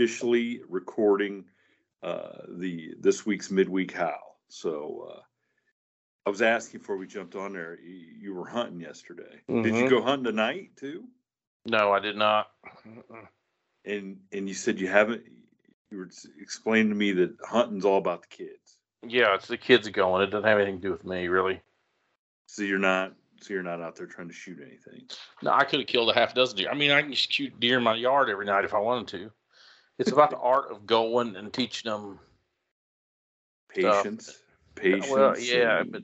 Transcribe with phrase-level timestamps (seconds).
[0.00, 1.44] Officially recording
[2.02, 4.38] uh, the this week's midweek howl.
[4.48, 5.20] So uh,
[6.26, 7.78] I was asking before we jumped on there.
[7.80, 9.40] You, you were hunting yesterday.
[9.48, 9.90] Did you Mhm.
[9.90, 11.04] go hunting tonight too?
[11.66, 12.50] No, I did not.
[13.84, 15.22] And and you said you haven't.
[15.90, 16.08] You were
[16.40, 18.78] explaining to me that hunting's all about the kids.
[19.06, 20.22] Yeah, it's the kids going.
[20.22, 21.60] It doesn't have anything to do with me, really.
[22.46, 23.12] So you're not.
[23.42, 25.02] So you're not out there trying to shoot anything.
[25.42, 26.70] No, I could have killed a half dozen deer.
[26.70, 29.32] I mean, I can shoot deer in my yard every night if I wanted to.
[30.00, 32.18] It's about the art of going and teaching them.
[33.68, 34.42] Patience.
[34.74, 35.10] Patience.
[35.10, 36.02] well, yeah, and- but-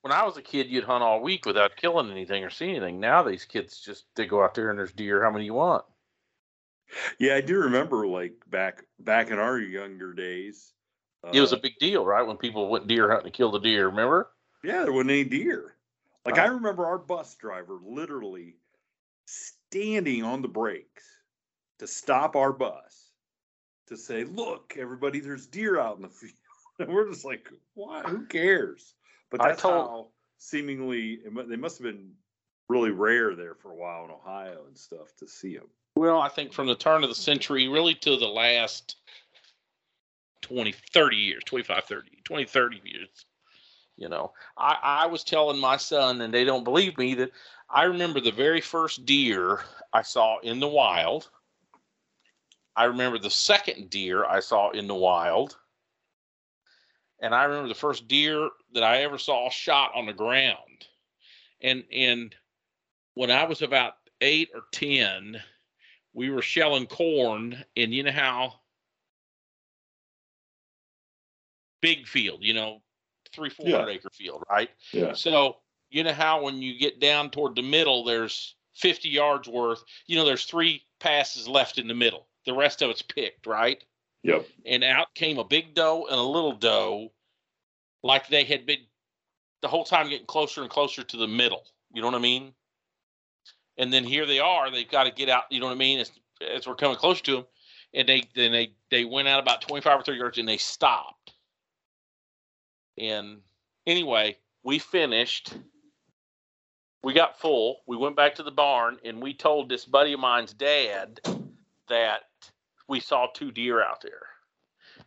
[0.00, 2.98] When I was a kid, you'd hunt all week without killing anything or seeing anything.
[3.00, 5.22] Now these kids just they go out there and there's deer.
[5.22, 5.84] How many you want?
[7.18, 10.72] yeah, I do remember like back back in our younger days.
[11.32, 12.22] It was a uh, big deal, right?
[12.26, 13.88] When people went deer hunting to kill the deer.
[13.88, 14.30] Remember?
[14.62, 15.74] Yeah, there wasn't any deer.
[16.24, 16.42] Like Oh.
[16.42, 18.56] I remember our bus driver literally
[19.26, 21.04] standing on the brakes
[21.80, 23.05] to stop our bus
[23.86, 26.32] to say, "Look, everybody, there's deer out in the field."
[26.78, 28.02] And we're just like, "Why?
[28.02, 28.94] Who cares?"
[29.30, 30.06] But that's told- how
[30.38, 32.12] seemingly they must have been
[32.68, 35.68] really rare there for a while in Ohio and stuff to see them.
[35.94, 38.96] Well, I think from the turn of the century, really to the last
[40.42, 43.08] 20, 30 years, 25, 30, 20, 30 years.
[43.96, 47.30] You know, I, I was telling my son, and they don't believe me, that
[47.70, 49.60] I remember the very first deer
[49.92, 51.30] I saw in the wild.
[52.76, 55.56] I remember the second deer I saw in the wild.
[57.20, 60.86] And I remember the first deer that I ever saw shot on the ground.
[61.62, 62.34] And and
[63.14, 65.40] when I was about eight or ten,
[66.12, 68.60] we were shelling corn, and you know how
[71.80, 72.82] big field, you know,
[73.32, 74.68] three four hundred acre field, right?
[74.92, 75.14] Yeah.
[75.14, 75.56] So
[75.88, 79.82] you know how when you get down toward the middle, there's fifty yards worth.
[80.06, 82.28] You know, there's three passes left in the middle.
[82.46, 83.82] The rest of it's picked, right?
[84.22, 84.46] Yep.
[84.64, 87.12] And out came a big doe and a little doe,
[88.02, 88.80] like they had been
[89.62, 91.64] the whole time getting closer and closer to the middle.
[91.92, 92.52] You know what I mean?
[93.78, 94.70] And then here they are.
[94.70, 95.44] They've got to get out.
[95.50, 96.00] You know what I mean?
[96.00, 97.46] As, as we're coming closer to them,
[97.94, 100.56] and they then they they went out about twenty five or thirty yards and they
[100.56, 101.32] stopped.
[102.98, 103.38] And
[103.86, 105.54] anyway, we finished.
[107.02, 107.82] We got full.
[107.86, 111.20] We went back to the barn and we told this buddy of mine's dad
[111.88, 112.22] that
[112.88, 114.22] we saw two deer out there.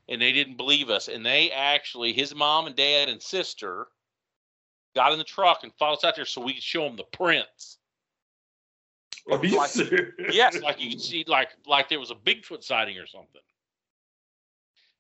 [0.08, 1.08] And they didn't believe us.
[1.08, 3.88] And they actually, his mom and dad and sister
[4.96, 7.04] got in the truck and followed us out there so we could show them the
[7.04, 7.78] prints.
[9.32, 10.14] Are you like- serious?
[10.32, 13.42] yes, like you could see, like like there was a Bigfoot sighting or something.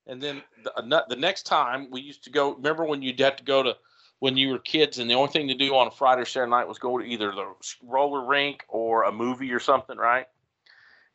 [0.07, 2.55] And then the, the next time we used to go.
[2.55, 3.75] Remember when you'd have to go to
[4.19, 6.49] when you were kids, and the only thing to do on a Friday or Saturday
[6.49, 7.53] night was go to either the
[7.83, 10.25] roller rink or a movie or something, right?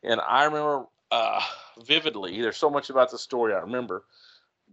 [0.05, 1.41] And I remember uh,
[1.83, 2.41] vividly.
[2.41, 4.03] There's so much about the story I remember.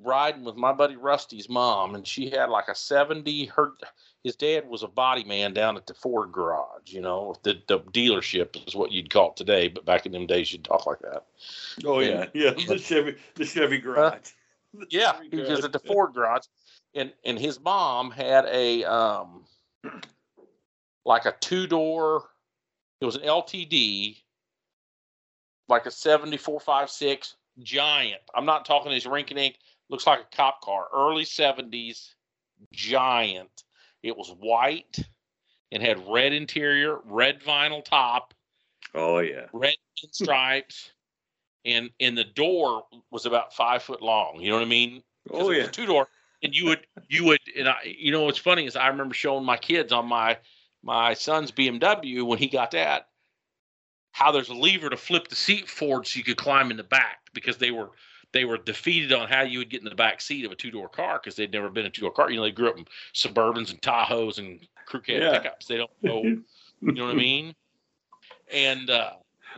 [0.01, 3.47] riding with my buddy Rusty's mom, and she had like a 70.
[3.47, 3.73] Her
[4.25, 7.81] his dad was a body man down at the Ford garage, you know, the, the
[7.81, 11.01] dealership is what you'd call it today, but back in them days you'd talk like
[11.01, 11.25] that.
[11.85, 12.67] Oh And- yeah, yeah.
[12.67, 14.19] The Chevy, the Chevy garage.
[14.75, 16.45] The Yeah, Chevy he was at the Ford garage,
[16.95, 19.45] and and his mom had a um
[21.05, 22.31] like a two door.
[23.03, 24.17] It was an LTD,
[25.69, 28.21] like a seventy four five six giant.
[28.35, 29.59] I'm not talking his rinky dink.
[29.89, 32.15] Looks like a cop car, early seventies,
[32.73, 33.65] giant.
[34.03, 34.99] It was white
[35.71, 38.35] and had red interior, red vinyl top,
[38.95, 39.47] Oh yeah.
[39.53, 40.93] red stripes,
[41.65, 44.41] and and the door was about five foot long.
[44.41, 45.03] You know what I mean?
[45.31, 45.65] Oh it was yeah.
[45.65, 46.09] a two door,
[46.43, 49.45] and you would you would and I you know what's funny is I remember showing
[49.45, 50.39] my kids on my
[50.83, 53.09] my son's BMW when he got that
[54.13, 56.85] how there's a lever to flip the seat forward so you could climb in the
[56.85, 57.91] back because they were
[58.33, 60.71] they were defeated on how you would get in the back seat of a two
[60.71, 62.31] door car because they'd never been in a two door car.
[62.31, 65.39] You know, they grew up in Suburbans and Tahoes and crew cab Yeah.
[65.39, 65.67] pickups.
[65.67, 66.43] They don't know, you
[66.81, 67.55] know what I mean?
[68.53, 69.13] And uh,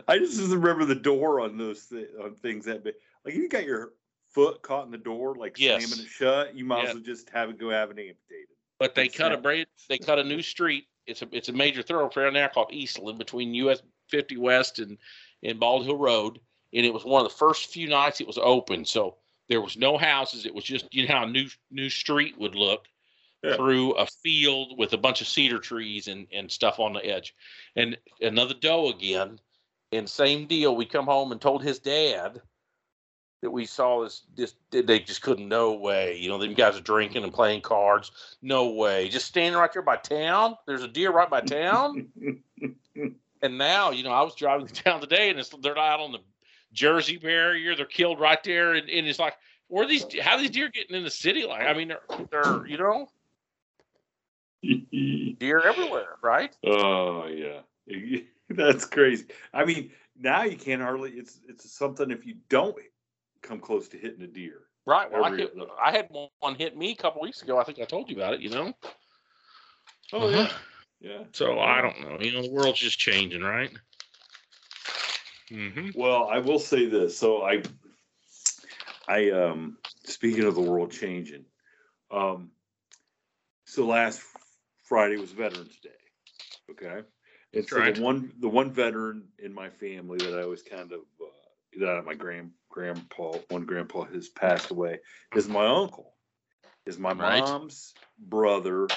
[0.07, 2.95] I just remember the door on those th- on things that big.
[3.23, 3.93] Like if you got your
[4.29, 5.85] foot caught in the door, like Yes.
[5.85, 6.89] slamming it shut, you might Yeah.
[6.89, 8.55] as well just have it go have it amputated.
[8.77, 9.67] But they It's cut a braid.
[9.87, 10.87] They cut a new street.
[11.07, 14.97] It's a it's a major thoroughfare now called Eastland between US 50 West and
[15.43, 16.39] and Bald Hill Road.
[16.73, 18.83] And it was one of the first few nights it was open.
[18.85, 19.15] So
[19.47, 20.45] there was no houses.
[20.45, 22.87] It was just you know how a new new street would look
[23.43, 23.55] Yeah.
[23.55, 27.35] through a field with a bunch of cedar trees and and stuff on the edge.
[27.75, 29.39] And another doe again.
[29.91, 30.75] And same deal.
[30.75, 32.41] We come home and told his dad
[33.41, 36.81] that we saw this this they just couldn't no way you know them guys are
[36.81, 38.11] drinking and playing cards
[38.41, 42.07] no way just standing right there by town there's a deer right by town
[43.45, 46.19] and now you know i was driving down today and it's, they're out on the
[46.75, 47.75] jersey barrier.
[47.75, 48.73] They're killed right there.
[48.73, 49.33] And, and it's like
[49.67, 51.45] where are these how are these deer getting in the city?
[51.45, 53.07] Like i mean they're, they're you know?
[55.39, 56.55] Deer everywhere right?
[56.65, 57.61] Oh yeah,
[58.49, 59.25] that's crazy.
[59.53, 61.11] I mean, now you can't hardly.
[61.11, 62.75] It's it's something if you don't
[63.41, 64.61] come close to hitting a deer.
[64.85, 65.11] right.
[65.11, 65.51] Well I, could,
[65.83, 67.59] I had one, one hit me a couple weeks ago.
[67.59, 68.73] I think i told you about it you know?
[70.13, 70.37] Oh Uh-huh.
[70.37, 70.51] yeah,
[71.05, 71.23] yeah.
[71.31, 73.71] so i don't know you know the world's just changing right
[75.49, 77.17] hmm Well, I will say this.
[77.17, 77.61] So I,
[79.07, 81.45] I um, speaking of the world changing,
[82.11, 82.49] um,
[83.65, 84.21] so last
[84.83, 85.89] Friday was Veterans Day.
[86.71, 87.03] Okay,
[87.53, 87.95] and so right.
[87.95, 92.05] the one the one veteran in my family that I was kind of uh, that
[92.05, 94.99] my grand grandpa one grandpa has passed away
[95.35, 96.15] is my uncle,
[96.87, 97.37] is my Right.
[97.37, 98.87] mom's brother,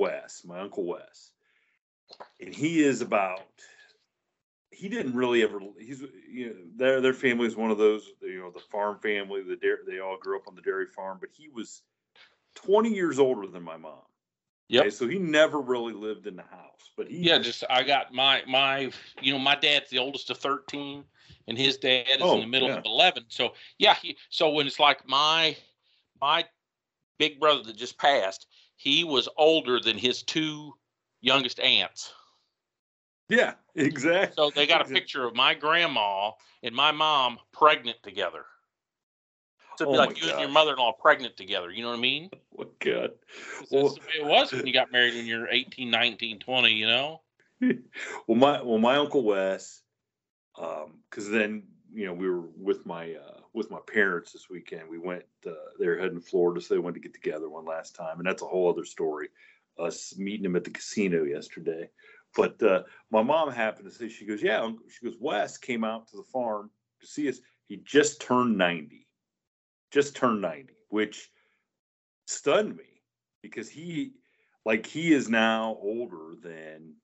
[0.00, 1.32] Wes, my uncle Wes,
[2.40, 3.40] and he is about
[4.70, 8.38] he didn't really ever he's you know their their family is one of those you
[8.38, 11.30] know the farm family the dairy, they all grew up on the dairy farm but
[11.32, 11.82] he was
[12.54, 14.02] 20 years older than my mom
[14.68, 14.82] Yeah.
[14.82, 18.12] okay, so he never really lived in the house but he Yeah, just I got
[18.12, 18.90] my my
[19.20, 21.04] you know my dad's the oldest of thirteen,
[21.48, 22.78] and his dad is Oh, in the middle yeah.
[22.78, 23.24] of eleven.
[23.28, 25.56] So yeah, he, so when it's like my
[26.20, 26.44] my
[27.18, 28.46] big brother that just passed,
[28.78, 30.72] he was older than his two
[31.20, 32.14] youngest aunts.
[33.28, 36.30] yeah exactly So they got a picture of my grandma
[36.62, 38.46] and my mom pregnant together.
[39.76, 41.70] So it'd be Oh like you and your mother-in-law pregnant together.
[41.70, 42.30] You know what I mean?
[42.58, 43.10] oh god
[43.70, 47.20] Well- it was when you got married when you're 18, 19, 20, you know?
[47.60, 49.82] well my well my uncle wes
[50.56, 54.88] um because then you know we were with my uh with my parents this weekend.
[54.88, 57.94] We went uh they're heading to florida so they went to get together one last
[57.94, 59.28] time and that's a whole other story
[59.78, 61.90] us meeting them at the casino yesterday.
[62.36, 66.08] But uh my mom happened to say she goes yeah she goes wes came out
[66.08, 67.40] to the farm to see us.
[67.66, 69.06] He just turned 90
[69.90, 71.30] just turned 90 which
[72.26, 73.02] stunned me
[73.42, 74.12] because he
[74.64, 76.94] like he is now older than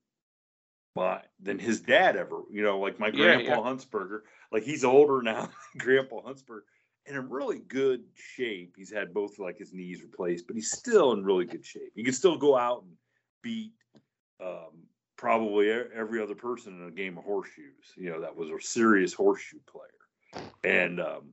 [0.94, 4.20] my than his dad ever you know like my Yeah, grandpa huntsberger
[4.52, 5.48] like he's older now
[5.78, 6.62] grandpa huntsberger
[7.06, 8.74] and in really good shape.
[8.78, 11.92] He's had both like his knees replaced but he's still in really good shape.
[11.94, 12.92] He can still go out and
[13.42, 13.72] beat
[14.42, 14.86] um,
[15.16, 19.12] probably every other person in a game of horseshoes you know that was a serious
[19.12, 19.90] horseshoe player.
[20.62, 21.32] And um,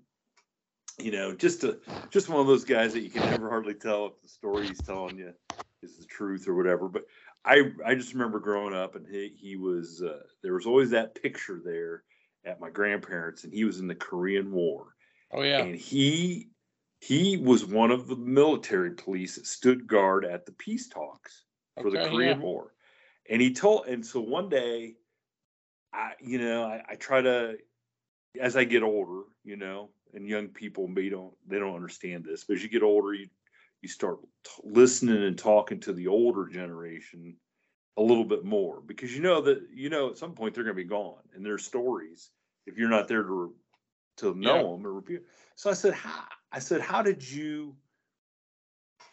[1.00, 4.08] you know just a just one of those guys that you can never hardly tell
[4.08, 5.34] if the story he's telling you
[5.82, 7.06] is the truth or whatever but
[7.46, 11.16] I I just remember growing up and he he was uh, there was always that
[11.16, 12.04] picture there
[12.46, 14.96] at my grandparents and he was in the Korean War
[15.32, 15.64] Oh yeah.
[15.64, 16.50] and he
[17.00, 21.44] he was one of the military police that stood guard at the peace talks
[21.82, 22.46] for the Korean yeah.
[22.46, 22.74] War
[23.30, 24.96] and he told and so one day
[25.94, 27.58] I you know I, I try to
[28.40, 32.44] as I get older, you know, and young people maybe don't they don't understand this,
[32.44, 33.28] but as you get older, you
[33.82, 37.36] you start t- listening and talking to the older generation
[37.98, 40.76] a little bit more because you know that you know at some point they're going
[40.76, 42.30] to be gone and their stories
[42.66, 43.54] if you're not there to
[44.18, 44.78] to know Yeah.
[44.78, 45.22] them or repeat.
[45.56, 47.76] So I said, how, I said, how did you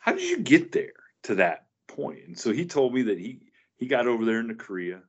[0.01, 0.93] how did you get there
[1.25, 2.21] to that point?
[2.27, 3.41] And so he told me that he
[3.77, 5.03] he got over there into Korea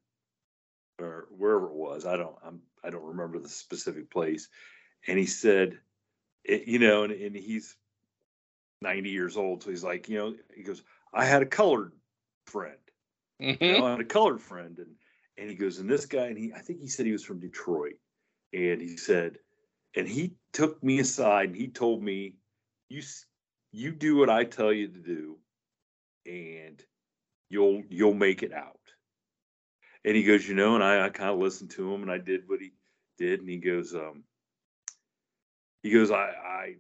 [1.00, 2.06] or wherever it was.
[2.06, 4.50] I don't I'm I don't remember the specific place.
[5.08, 5.80] And he said,
[6.44, 7.76] it, you know, and, and he's
[8.82, 9.64] 90 years old.
[9.64, 10.84] So he's like, you know, he goes,
[11.14, 11.94] I had a colored
[12.46, 12.78] friend.
[13.66, 13.76] You Mhm.
[13.76, 14.78] know, I had a colored friend.
[14.80, 14.96] And
[15.38, 17.40] and he goes, and this guy, and he I think he said he was from
[17.40, 17.96] Detroit.
[18.54, 19.40] And he said,
[19.96, 22.36] and he took me aside and he told me,
[22.90, 23.02] you
[23.72, 25.40] you do what I tell you to do,
[26.26, 26.84] and
[27.50, 28.80] you'll you'll make it out.
[30.04, 32.18] And he goes, you know, and I, I kind of listened to him and I
[32.18, 32.74] did what he
[33.18, 33.40] did.
[33.42, 34.26] And he goes, um,
[35.84, 36.76] he goes, I, I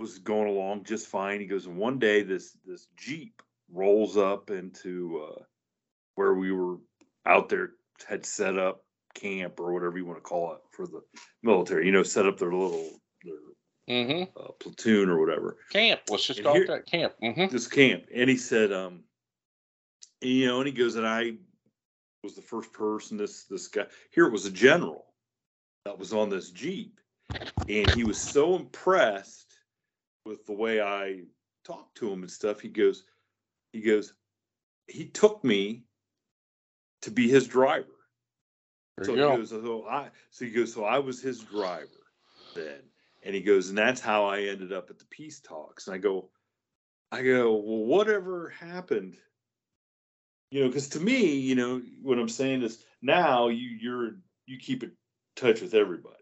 [0.00, 1.40] was going along just fine.
[1.40, 3.42] He goes, and one day this this Jeep
[3.72, 5.42] rolls up into uh,
[6.16, 6.78] where we were
[7.26, 7.72] out there,
[8.08, 8.82] had set up
[9.14, 11.02] camp or whatever you want to call it for the
[11.42, 11.86] military.
[11.86, 12.90] You know, set up their little
[13.22, 13.34] their
[13.88, 14.28] Mhm.
[14.36, 16.00] uh, platoon or whatever Camp.
[16.08, 17.14] Let's just And call here- it that camp.
[17.20, 19.02] hmm this camp and he said um
[20.20, 21.32] you know and he goes and i
[22.22, 25.12] was the first person this this guy here it was a general
[25.84, 27.00] that was on this jeep
[27.68, 29.49] and he was so impressed
[30.24, 31.20] with the way i
[31.64, 33.04] talked to him and stuff he goes
[33.72, 34.14] he goes
[34.86, 35.84] he took me
[37.02, 37.86] to be his driver
[38.96, 39.36] There so he go.
[39.36, 41.86] goes so i so he goes so i was his driver
[42.54, 42.80] then
[43.22, 45.98] and he goes and that's how i ended up at the peace talks and i
[45.98, 46.30] go
[47.12, 49.16] I go, well, whatever happened?
[50.52, 54.58] You know, because to me, you know, what I'm saying is now you you're you
[54.58, 54.92] keep in
[55.34, 56.14] touch with everybody,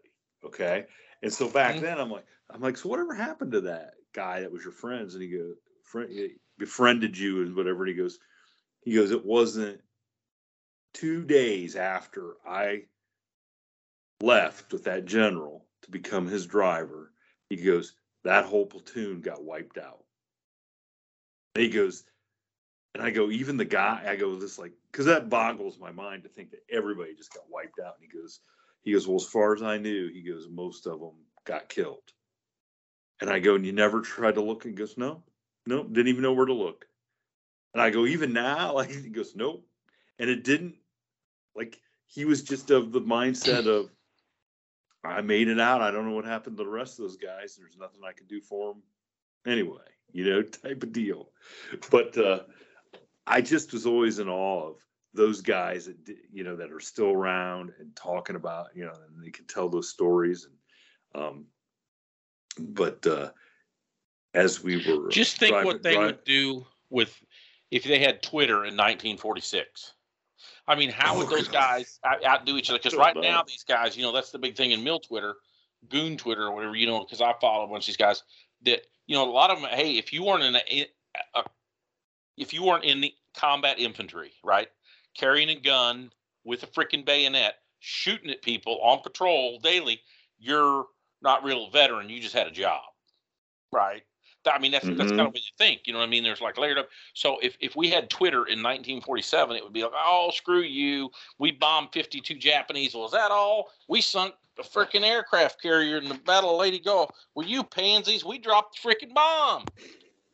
[0.43, 0.85] okay?
[1.21, 1.81] And so back Mhm.
[1.81, 5.15] then, I'm like, I'm like, so whatever happened to that guy that was your friends?
[5.15, 7.83] And he goes, friend befriended you and whatever.
[7.83, 8.19] And he goes,
[8.81, 9.81] he goes, it wasn't
[10.93, 12.85] two days after I
[14.21, 17.13] left with that general to become his driver.
[17.49, 20.03] He goes, that whole platoon got wiped out.
[21.55, 22.03] And he goes,
[22.93, 26.23] and I go, even the guy, I go, this like, because that boggles my mind
[26.23, 27.95] to think that everybody just got wiped out.
[27.99, 28.39] And he goes,
[28.83, 32.13] he goes, well, as far as I knew, he goes, most of them got killed.
[33.21, 34.63] And I go, and you never tried to look?
[34.65, 35.23] And he goes, no,
[35.65, 36.85] no, didn't even know where to look.
[37.73, 39.65] And I go, even now, like he goes, nope.
[40.17, 40.75] And it didn't,
[41.55, 43.89] like he was just of the mindset of,
[45.03, 45.81] I made it out.
[45.81, 47.55] I don't know what happened to the rest of those guys.
[47.55, 48.83] There's nothing I can do for them
[49.47, 49.77] anyway,
[50.11, 51.29] you know, type of deal.
[51.89, 52.41] But uh,
[53.25, 54.75] I just was always in awe of
[55.13, 55.97] those guys that
[56.31, 59.69] you know that are still around and talking about you know, and they can tell
[59.69, 60.47] those stories.
[61.13, 61.45] And um,
[62.59, 63.29] but uh,
[64.33, 67.15] as we were Just think driving- what they dri- would do with
[67.71, 69.93] if they had Twitter in 1946.
[70.67, 71.83] I mean, how would Oh, those God.
[71.83, 72.77] guys outdo each other?
[72.79, 73.21] Because right know.
[73.21, 75.35] now, these guys, you know, that's the big thing in mill Twitter,
[75.89, 78.21] goon Twitter, or whatever, you know, because I follow a bunch of these guys
[78.65, 80.87] that, you know, a lot of them, hey, if you weren't in a,
[81.35, 81.43] a
[82.37, 84.67] if you weren't in the combat infantry, right,
[85.15, 86.11] carrying a gun
[86.43, 90.01] with a freaking bayonet, shooting at people on patrol daily,
[90.37, 90.85] you're
[91.21, 92.09] not real veteran.
[92.09, 92.81] You just had a job,
[93.71, 94.03] right?
[94.45, 95.17] I mean, that's that's Mhm.
[95.17, 95.81] kind of what you think.
[95.85, 96.23] You know what I mean?
[96.23, 96.89] There's like layered up.
[97.13, 101.11] So if, if we had Twitter in 1947, it would be like, oh, screw you.
[101.37, 102.95] We bombed 52 Japanese.
[102.95, 103.71] Well, is that all?
[103.89, 107.11] We sunk a freaking aircraft carrier in the Battle of Leyte Gulf.
[107.35, 109.65] Well, you pansies, we dropped the freaking bomb.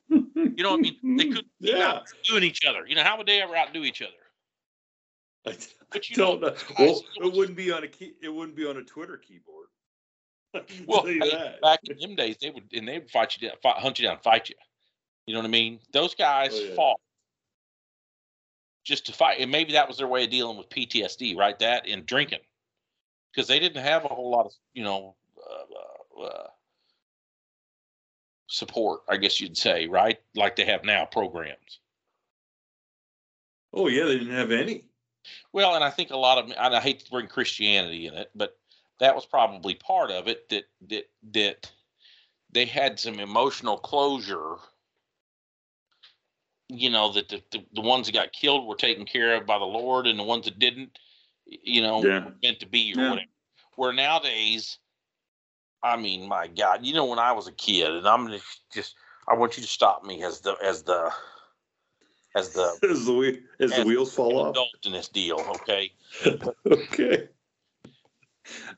[0.09, 1.17] You know what I mean?
[1.17, 2.01] They could be yeah.
[2.27, 2.85] outdoing each other.
[2.87, 4.13] You know, how would they ever outdo each other?
[5.47, 5.55] I,
[5.91, 6.55] But you don't know.
[6.79, 8.13] Well, it wouldn't be on a key.
[8.21, 9.67] It wouldn't be on a Twitter keyboard.
[10.87, 11.59] Well, hey, that.
[11.61, 14.07] back in them days, they would and they would fight you down, fight, hunt you
[14.07, 14.55] down, fight you.
[15.25, 15.79] You know what I mean?
[15.91, 16.75] Those guys Oh, yeah.
[16.75, 16.99] fought
[18.85, 21.59] just to fight, and maybe that was their way of dealing with PTSD, right?
[21.59, 22.39] That and drinking,
[23.33, 26.47] because they didn't have a whole lot of you know uh, uh, uh,
[28.47, 30.19] support, I guess you'd say, right?
[30.35, 31.79] Like they have now programs.
[33.73, 34.85] Oh yeah, they didn't have any.
[35.55, 38.29] Well, and I think a lot of and I hate to bring Christianity in it,
[38.35, 38.57] but
[38.99, 41.71] that was probably part of it that that that
[42.51, 44.57] they had some emotional closure.
[46.67, 49.57] You know that the, the the ones that got killed were taken care of by
[49.57, 50.99] the Lord, and the ones that didn't,
[51.45, 52.25] you know, Yeah.
[52.25, 53.09] were meant to be or Yeah.
[53.11, 53.27] whatever.
[53.77, 54.77] Where nowadays,
[55.81, 58.95] I mean, my God, you know, when I was a kid, and I'm just, just
[59.29, 61.13] I want you to stop me as the as the
[62.35, 64.51] as the As the whe- as the as wheels fall off.
[64.51, 65.91] adult in this deal, okay?
[66.67, 67.29] okay.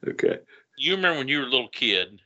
[0.08, 0.38] Okay.
[0.78, 2.22] You remember when you were a little kid,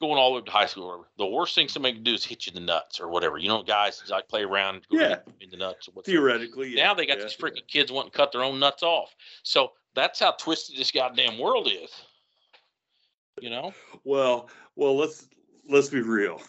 [0.00, 2.14] going all the way up to high school, whatever, the worst thing somebody can do
[2.14, 3.36] is hit you in the nuts or whatever.
[3.36, 5.16] You know, guys like play around, go Yeah.
[5.40, 5.88] in the nuts.
[5.88, 6.10] Or whatever.
[6.16, 7.46] Theoretically, yeah, now they got yeah, these yeah.
[7.46, 9.14] freaking kids wanting to cut their own nuts off.
[9.42, 11.90] So that's how twisted this goddamn world is.
[13.40, 13.74] You know?
[14.04, 15.28] Well, well, let's
[15.68, 16.40] let's be real.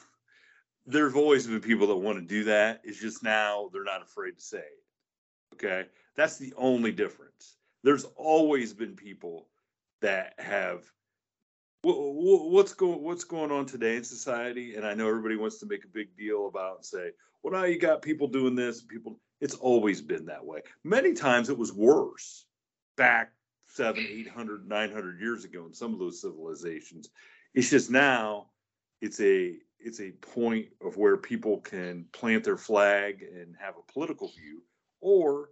[0.92, 2.82] There've always been people that want to do that.
[2.84, 5.56] It's just now they're not afraid to say it.
[5.56, 7.56] Okay, that's the only difference.
[7.84, 9.48] There's always been people
[10.02, 10.84] that have.
[11.86, 14.76] wh- wh- What's going What's going on today in society?
[14.76, 17.66] And I know everybody wants to make a big deal about and say, "Well, now
[17.66, 20.62] you got people doing this." People, it's always been that way.
[20.84, 22.46] Many times it was worse
[22.98, 23.32] back
[23.68, 27.10] seven, eight hundred, nine hundred years ago in some of those civilizations.
[27.54, 28.48] It's just now
[29.02, 33.92] it's a it's a point of where people can plant their flag and have a
[33.92, 34.62] political view,
[35.00, 35.50] or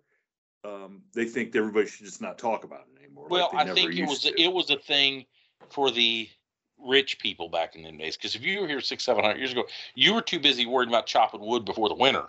[0.64, 3.28] um, they think everybody should just not talk about it anymore.
[3.30, 4.42] Well, they I think it was to.
[4.42, 5.26] it was a thing
[5.70, 6.30] for the
[6.78, 8.18] rich people back in the days.
[8.18, 10.90] Because if you were here six, seven hundred years ago, you were too busy worrying
[10.90, 12.26] about chopping wood before the winter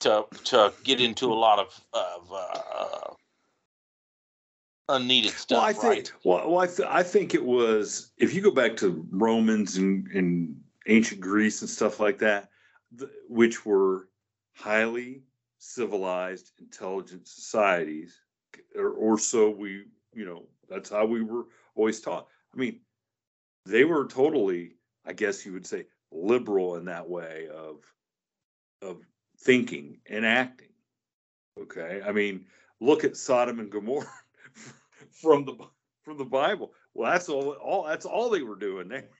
[0.00, 3.14] to to get into a lot of of uh,
[4.88, 5.58] unneeded stuff.
[5.58, 6.12] Well, I think right?
[6.24, 10.06] well, well I, th- I think it was if you go back to Romans and,
[10.08, 12.50] and ancient Greece and stuff like that,
[12.98, 14.08] th- which were
[14.54, 15.22] highly
[15.58, 18.20] civilized, intelligent societies,
[18.76, 19.84] or, or so we,
[20.14, 22.26] you know, that's how we were always taught.
[22.54, 22.80] I mean,
[23.66, 27.84] they were totally, I guess you would say, liberal in that way of
[28.82, 29.04] of
[29.38, 30.68] thinking and acting.
[31.60, 32.46] Okay, I mean,
[32.80, 34.06] look at Sodom and Gomorrah
[35.10, 35.56] from the
[36.02, 36.72] from the Bible.
[36.94, 37.52] Well, that's all.
[37.52, 39.08] All that's all they were doing there.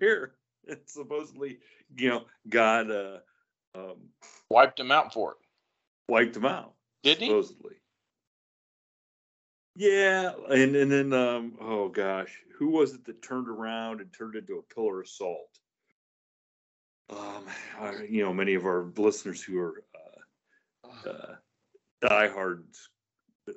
[0.00, 0.32] There,
[0.66, 1.58] it's supposedly,
[1.96, 3.18] you know, God uh,
[3.74, 3.96] um,
[4.50, 5.36] Wiped them out for it,
[6.08, 6.74] wiped them out.
[7.02, 7.28] didn't he?
[7.28, 7.74] Supposedly.
[9.76, 14.34] Yeah, and and then um, oh gosh, who was it that turned around and turned
[14.34, 15.58] into a pillar of salt?
[17.10, 17.44] Um,
[17.78, 19.84] I- you know, many of our listeners who are
[21.04, 21.34] uh, uh,
[22.00, 22.88] diehards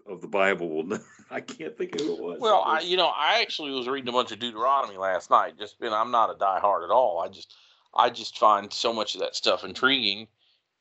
[0.06, 1.00] of the Bible will know.
[1.32, 2.40] I can't think of who it was.
[2.40, 5.58] Well, I, you know, I actually was reading a bunch of Deuteronomy last night.
[5.58, 7.20] Just been, I'm not a diehard at all.
[7.20, 7.56] I just,
[7.94, 10.28] I just find so much of that stuff intriguing.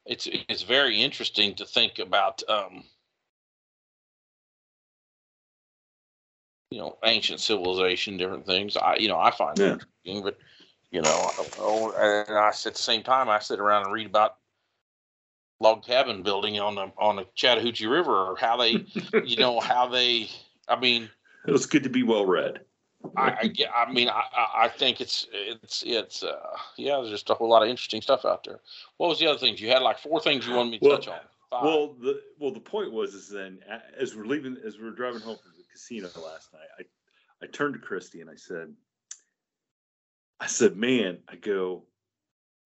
[0.07, 2.85] It's, it's very interesting to think about, um,
[6.71, 8.77] you know, ancient civilization, different things.
[8.77, 9.73] I, you know, I find it Yeah.
[9.73, 10.39] interesting, but
[10.91, 11.93] you know, know.
[11.97, 14.37] And I, at the same time, I sit around and read about
[15.61, 18.85] log cabin building on the on the Chattahoochee River, or how they,
[19.25, 20.29] you know, how they.
[20.69, 21.09] I mean,
[21.47, 22.61] it was good to be well read.
[23.17, 24.23] I, I, I mean, I,
[24.65, 26.37] I- think it's, it's, it's, uh,
[26.77, 28.59] yeah, there's just a whole lot of interesting stuff out there.
[28.97, 29.61] What was the other things?
[29.61, 31.21] You had like four things you wanted me to Well, touch on.
[31.49, 31.63] Five.
[31.65, 33.61] Well, the well the point was is then
[33.97, 36.83] as we're leaving as we were driving home from the casino last night, I
[37.43, 38.75] I turned to Christy and I said,
[40.41, 41.85] I said, man, I go,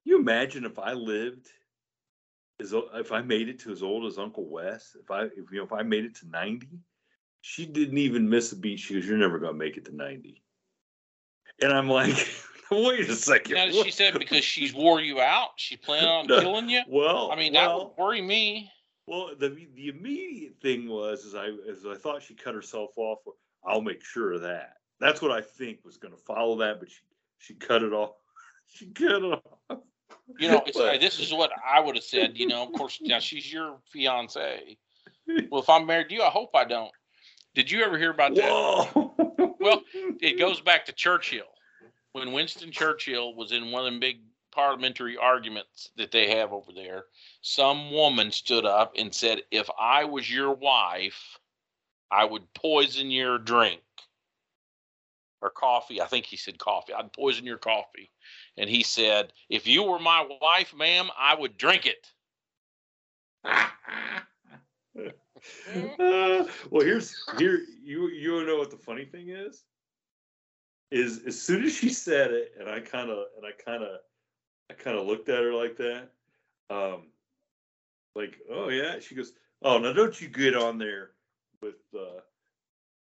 [0.05, 1.47] you imagine if I lived
[2.61, 5.59] as if I made it to as old as Uncle Wes, if I if you
[5.59, 6.81] know if I made it to ninety,
[7.41, 8.79] she didn't even miss a beat.
[8.79, 10.43] She goes, you're never gonna make it to ninety,
[11.61, 12.15] and I'm like,
[12.71, 13.55] wait a second.
[13.55, 16.83] now, she said because she's wore you out, she planning on No, killing you.
[16.89, 18.71] Well, I mean, that would worry me.
[19.07, 23.19] Well, the the immediate thing was is I as I thought she cut herself off.
[23.65, 24.75] I'll make sure of that.
[25.01, 27.01] That's what I think was going to follow that, but she
[27.39, 28.11] she cut it off.
[28.75, 29.81] She cut it off.
[30.39, 32.39] You know, it's, But- this is what I would have said.
[32.39, 34.77] You know, of course, now she's your fiance.
[35.51, 36.91] Well, if I'm married to you, I hope I don't.
[37.55, 38.45] Did you ever hear about that?
[38.51, 39.15] Whoa.
[39.61, 41.47] Well, it goes back to Churchill.
[42.13, 46.73] When Winston Churchill was in one of them big parliamentary arguments that they have over
[46.73, 47.05] there,
[47.41, 51.39] some woman stood up and said, If I was your wife,
[52.11, 53.81] I would poison your drink
[55.43, 56.01] or coffee.
[56.01, 56.95] I think he said coffee.
[56.95, 58.11] I'd poison your coffee.
[58.57, 62.07] And he said, If you were my wife, ma'am, I would drink it.
[63.45, 63.71] Uh,
[66.71, 69.65] well, here's here you you know what the funny thing is
[70.93, 73.99] is as soon as she said it, and I kind of and I kind of
[74.71, 76.11] I kind of looked at her like that,
[76.71, 77.09] um,
[78.15, 79.01] like oh yeah.
[79.01, 81.11] She goes, oh now don't you get on there
[81.61, 82.21] with uh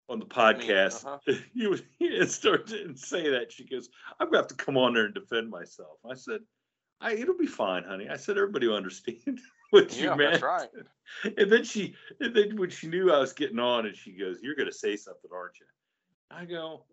[0.09, 1.05] on the podcast.
[1.05, 1.33] uh-huh.
[1.53, 3.51] you would and start to say that.
[3.51, 5.97] She goes, I'm gonna have to come on there and defend myself.
[6.09, 6.41] I said,
[7.01, 8.09] I it'll be fine, honey.
[8.09, 10.31] I said everybody will understand what you Yeah, meant.
[10.33, 10.69] that's right.
[11.37, 14.37] And then she, and then when she knew I was getting on, and she goes,
[14.43, 15.65] "You're going to say something, aren't you?"
[16.29, 16.83] I go,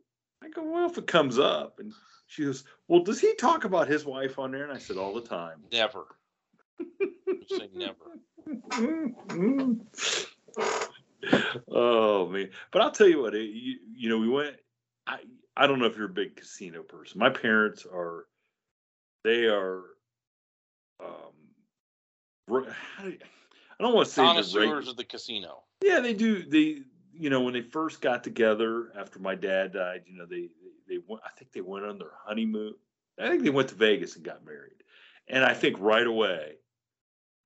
[0.42, 1.92] I go, well, if it comes up, and
[2.26, 5.12] she goes, "Well, does he talk about his wife on there?" And I said, "All
[5.12, 6.04] the time." Never.
[7.48, 8.18] Say never.
[11.70, 12.50] Oh man!
[12.70, 14.56] But I'll tell you what, it, you, you know, we went
[15.06, 15.18] I
[15.56, 17.18] I don't know if you're a big casino person.
[17.18, 18.26] My parents are.
[19.24, 19.82] They are.
[21.00, 21.32] Um,
[22.48, 22.66] do
[22.98, 25.64] I don't want to say Connoisseurs of the casino.
[25.82, 26.42] Yeah, they do.
[26.42, 30.48] They, you know, when they first got together after my dad died, you know, they
[30.88, 31.22] they went.
[31.24, 32.74] I think they went on their honeymoon.
[33.20, 34.82] I think they went to Vegas and got married,
[35.28, 36.56] and I think right away,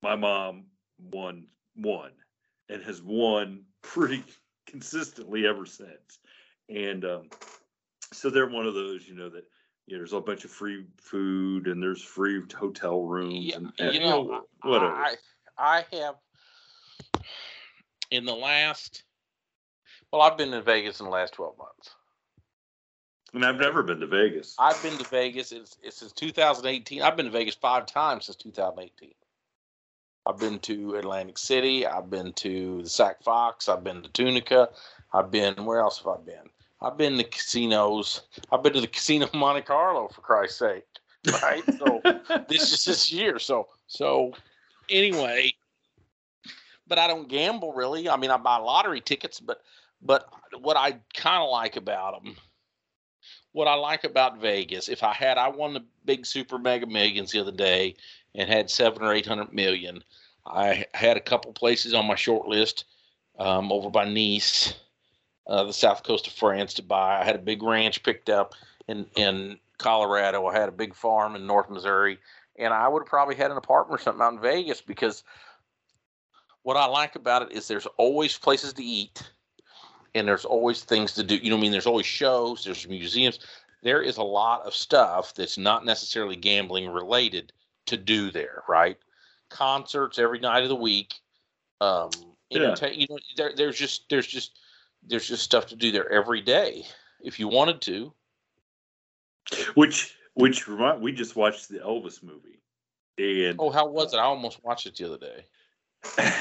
[0.03, 0.67] my mom
[0.99, 2.11] won won,
[2.71, 4.23] and has won pretty
[4.67, 6.19] consistently ever since.
[6.69, 7.31] And um,
[8.13, 9.45] so they're one of those, you know, that
[9.87, 13.73] you know, there's a bunch of free food and there's free hotel rooms Yeah, and,
[13.79, 14.93] and, you know, whatever.
[14.93, 15.17] I,
[15.59, 16.15] I have
[18.11, 19.03] in the last.
[20.13, 21.95] Well, I've been in Vegas in the last twelve months.
[23.33, 24.55] and I've never been to Vegas.
[24.59, 27.03] I've been to Vegas it's, it's since 2018.
[27.03, 29.13] I've been to Vegas five times since 2018.
[30.27, 31.87] I've been to Atlantic City.
[31.87, 33.69] I've been to the Sac Fox.
[33.69, 34.69] I've been to Tunica.
[35.13, 36.51] I've been where else have I been?
[36.83, 38.23] I've been to casinos.
[38.53, 40.85] I've been to the Casino Monte Carlo for Christ's sake.
[41.43, 41.63] Right.
[41.79, 42.01] So
[42.49, 43.39] this is this year.
[43.39, 44.33] So so
[44.89, 45.53] anyway,
[46.87, 48.09] but I don't gamble really.
[48.09, 49.63] I mean, I buy lottery tickets, but
[50.03, 50.29] but
[50.61, 52.37] what I kind of like about them,
[53.53, 57.33] what I like about Vegas, if I had I won the big super mega millions
[57.33, 57.97] the other day
[58.35, 60.03] and had seven or eight hundred million,
[60.47, 62.85] I had a couple places on my short list
[63.39, 64.75] um, over by Nice,
[65.47, 67.21] uh, the south coast of France to buy.
[67.21, 68.55] I had a big ranch picked up
[68.89, 70.47] in in Colorado.
[70.47, 72.19] I had a big farm in North Missouri,
[72.57, 75.25] and I would have probably had an apartment or something out in Vegas because
[76.63, 79.31] what I like about it is there's always places to eat,
[80.15, 81.37] and there's always things to do.
[81.37, 83.39] You know, what I mean, there's always shows, there's museums.
[83.83, 87.53] There is a lot of stuff that's not necessarily gambling related
[87.87, 88.97] to do there, right?
[89.49, 91.15] Concerts every night of the week.
[91.81, 92.11] Um,
[92.51, 92.75] Yeah.
[92.91, 94.59] you know, there, there's just there's just
[95.07, 96.85] there's just stuff to do there every day
[97.23, 98.13] if you wanted to.
[99.75, 102.61] which which remind we just watched the Elvis movie,
[103.19, 104.19] and Oh, how was it?
[104.19, 105.45] I almost watched it the other day.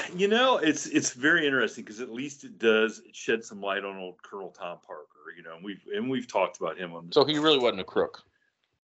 [0.15, 3.97] you know it's it's very interesting because at least it does shed some light on
[3.97, 5.06] old Colonel Tom Parker.
[5.36, 7.12] You know, and we've and we've talked about him on.
[7.12, 8.23] So he really wasn't a crook.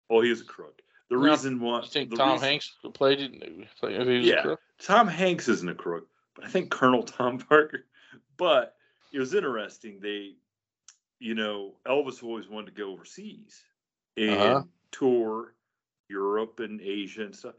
[0.09, 0.81] well, he was a crook.
[1.11, 3.33] The No, reason why You think Tom reason- Hanks played it?
[3.79, 4.39] Played, if he was Yeah.
[4.39, 4.61] a crook?
[4.79, 7.87] Tom Hanks isn't a crook, but I think Colonel Tom Parker.
[8.37, 8.77] But
[9.13, 10.01] it was interesting.
[10.01, 10.37] They,
[11.19, 13.63] you know, Elvis always wanted to go overseas
[14.17, 14.63] and Uh-huh.
[14.93, 15.55] tour
[16.09, 17.55] Europe and Asia and stuff.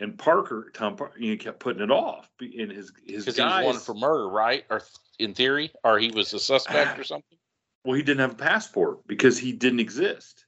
[0.00, 2.30] And Parker, Tom Parker, you know, kept putting it off.
[2.40, 4.64] And his his Because he was guys, wanted for murder, right?
[4.70, 4.82] Or
[5.18, 7.38] in theory, or he was a suspect or something.
[7.84, 10.44] well, he didn't have a passport because he didn't exist.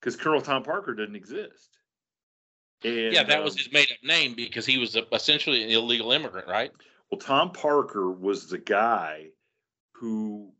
[0.00, 1.76] Because Colonel Tom Parker didn't exist.
[2.82, 6.12] And, yeah, that was um, his made-up name because he was a, essentially an illegal
[6.12, 6.72] immigrant, right?
[7.10, 9.26] Well, Tom Parker was the guy
[9.92, 10.52] who,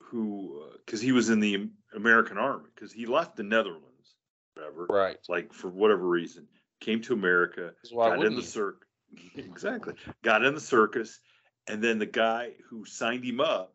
[0.00, 4.16] who, because he was in the American Army, because he left the Netherlands,
[4.54, 5.18] whatever, Right.
[5.28, 6.48] like for whatever reason,
[6.80, 8.88] came to America, got in the circus,
[9.36, 11.20] exactly, got in the circus,
[11.68, 13.74] and then the guy who signed him up.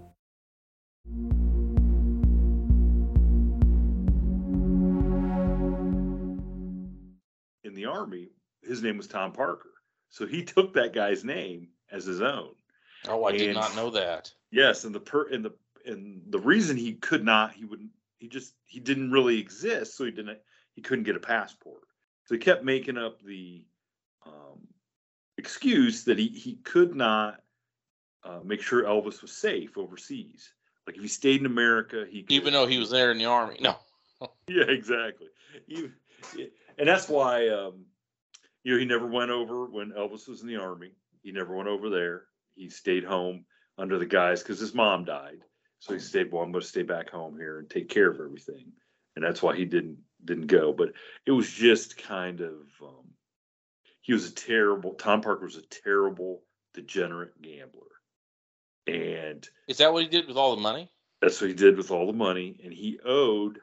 [7.81, 8.29] the army,
[8.63, 9.71] his name was Tom Parker,
[10.09, 12.51] so he took that guy's name as his own.
[13.07, 14.31] Oh, I did not know that.
[14.51, 15.53] Yes, and the per and the
[15.85, 17.89] and the reason he could not, he wouldn't,
[18.19, 20.37] he just he didn't really exist, so he didn't,
[20.75, 21.81] he couldn't get a passport.
[22.25, 23.65] So he kept making up the
[24.25, 24.67] um,
[25.37, 27.41] excuse that he he could not
[28.23, 30.53] uh, make sure Elvis was safe overseas.
[30.85, 33.25] Like if he stayed in America, he could, Even though he was there in the
[33.25, 33.57] army.
[33.59, 33.77] No.
[34.47, 35.27] yeah, exactly.
[35.67, 35.93] Even,
[36.77, 37.85] and that's why um,
[38.63, 40.91] you know he never went over when Elvis was in the army.
[41.23, 42.23] He never went over there.
[42.55, 43.45] He stayed home
[43.77, 45.39] under the guise because his mom died.
[45.79, 46.31] So he stayed.
[46.31, 48.71] Well, I'm going to stay back home here and take care of everything,
[49.15, 50.73] and that's why he didn't didn't go.
[50.73, 50.93] But
[51.25, 53.07] it was just kind of um,
[54.01, 54.93] he was a terrible.
[54.93, 57.87] Tom Parker was a terrible degenerate gambler,
[58.87, 60.89] and Is that what he did with all the money?
[61.21, 63.59] that's what he did with all the money, and he owed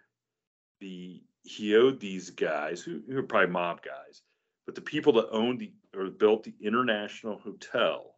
[0.81, 4.21] the he owed these guys who, who were probably mob guys,
[4.67, 8.15] but the people that owned the or built the International Hotel,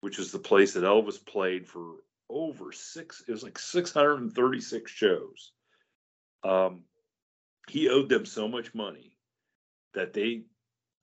[0.00, 1.96] which is the place that Elvis played for
[2.30, 3.22] over six.
[3.26, 5.52] It was like six hundred and thirty six shows.
[6.44, 6.84] Um,
[7.68, 9.16] he owed them so much money
[9.94, 10.44] that they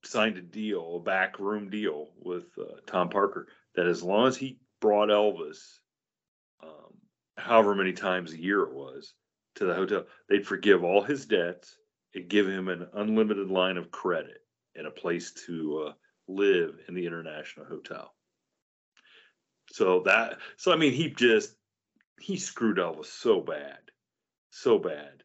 [0.06, 4.60] signed a deal, a backroom deal with uh, Tom Parker, that as long as he
[4.80, 5.80] brought Elvis
[6.64, 6.94] um,
[7.38, 9.14] however many times a year it was
[9.56, 11.78] to the hotel, they'd forgive all his debts
[12.16, 14.42] and give him an unlimited line of credit
[14.76, 15.94] and a place to uh,
[16.28, 18.14] live in the International Hotel.
[19.72, 21.56] So that, so I mean, he just
[22.20, 23.80] he screwed Elvis so bad,
[24.52, 25.24] so bad.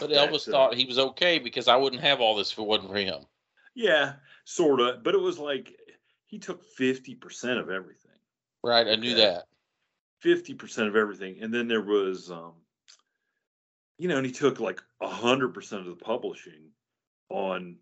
[0.00, 2.58] But that, Elvis uh, thought he was okay because I wouldn't have all this if
[2.58, 3.24] it wasn't for him.
[3.74, 5.72] Yeah, sort of, but it was like
[6.26, 8.10] he took fifty percent of everything.
[8.62, 8.86] Right.
[8.86, 9.44] I knew that.
[10.20, 12.54] fifty percent of everything, and then there was, um,
[13.98, 16.70] you know, and he took like a hundred percent of the publishing
[17.28, 17.76] on.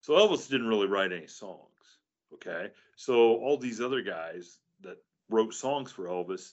[0.00, 1.62] So Elvis didn't really write any songs.
[2.34, 4.98] Okay, so all these other guys that
[5.30, 6.52] wrote songs for Elvis,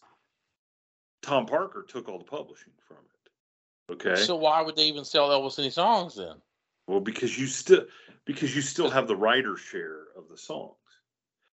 [1.21, 3.93] Tom Parker took all the publishing from it.
[3.93, 6.35] Okay, So why would they even sell Elvis any songs then?
[6.87, 7.85] well, because you still
[8.25, 10.75] because you still have the writer's share of the songs.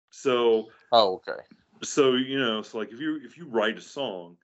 [0.10, 1.42] So Oh, okay.
[1.84, 4.36] so you know so like if you if you write a song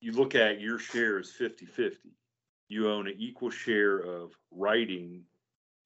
[0.00, 1.96] you look at your share as 50-50
[2.68, 5.22] you own an equal share of writing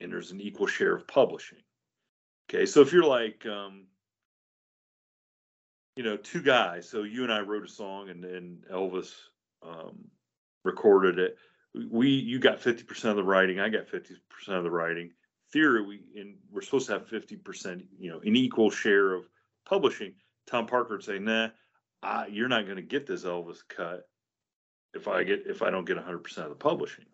[0.01, 1.59] and there's an equal share of publishing.
[2.49, 3.87] Okay so if you're like um
[5.97, 9.13] you know two guys so you and i wrote a song and then elvis
[9.63, 10.05] um
[10.65, 11.37] recorded it
[11.91, 14.17] we you got 50% of the writing i got 50%
[14.49, 15.11] of the writing.
[15.53, 19.25] Theory we and we're supposed to have 50% you know an equal share of
[19.67, 20.15] publishing.
[20.47, 21.49] Tom Parker would say, "Nah,
[22.03, 24.09] I, you're not going to get this Elvis cut
[24.95, 27.07] if I get if I don't get 100 percent of the publishing."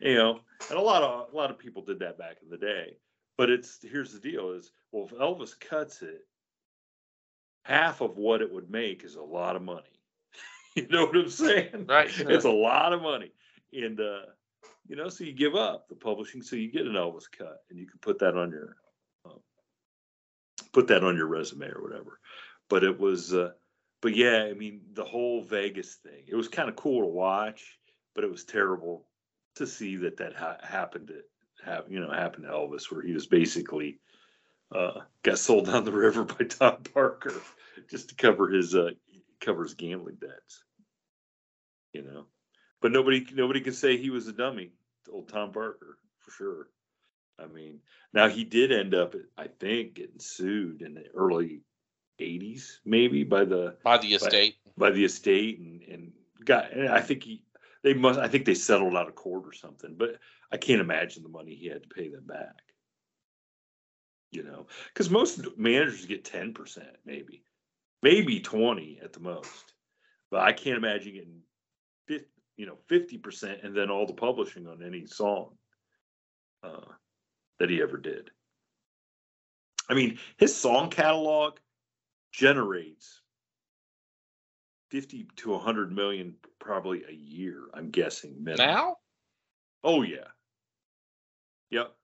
[0.00, 2.56] You know, and a lot of a lot of people did that back in the
[2.56, 2.96] day.
[3.36, 6.26] But it's here's the deal: is well, if Elvis cuts it,
[7.62, 10.00] half of what it would make is a lot of money.
[10.76, 11.86] you know what I'm saying?
[11.88, 12.10] Right.
[12.18, 13.32] It's a lot of money,
[13.72, 14.22] and uh,
[14.88, 17.78] you know, so you give up the publishing, so you get an Elvis cut, and
[17.78, 18.76] you can put that on your
[19.26, 19.40] um,
[20.72, 22.18] put that on your resume or whatever.
[22.68, 23.50] But it was, uh,
[24.00, 26.24] but yeah, I mean, the whole Vegas thing.
[26.26, 27.78] It was kind of cool to watch,
[28.14, 29.06] but it was terrible
[29.56, 31.20] to see that that ha- happened to
[31.64, 33.98] have you know happened to Elvis, where he was basically
[34.74, 37.34] uh, got sold down the river by Tom Parker
[37.90, 38.90] just to cover his uh,
[39.40, 40.64] cover his gambling debts.
[41.92, 42.26] You know,
[42.80, 44.72] but nobody nobody can say he was a dummy.
[45.10, 46.68] Old Tom Parker for sure.
[47.40, 47.80] I mean,
[48.12, 51.62] now he did end up, I think, getting sued in the early
[52.20, 54.56] '80s, maybe by the By the estate.
[54.76, 56.12] by the estate, and and
[56.44, 56.72] got.
[56.72, 57.44] and I think he,
[57.82, 58.18] they must.
[58.18, 59.94] I think they settled out of court or something.
[59.96, 60.16] But
[60.52, 62.62] I can't imagine the money he had to pay them back.
[64.30, 67.44] You know, because most managers get ten percent, maybe,
[68.02, 69.74] maybe twenty at the most.
[70.30, 71.40] But I can't imagine getting,
[72.06, 75.56] fif- you know, fifty percent, and then all the publishing on any song.
[76.62, 76.80] Uh,
[77.58, 78.30] that he ever did.
[79.88, 81.58] I mean, his song catalog
[82.32, 83.20] generates
[84.90, 88.36] 50 to 100 million probably a year, I'm guessing.
[88.38, 88.66] minimum.
[88.66, 88.96] Now?
[89.84, 90.28] Oh, yeah.
[91.70, 91.94] Yep.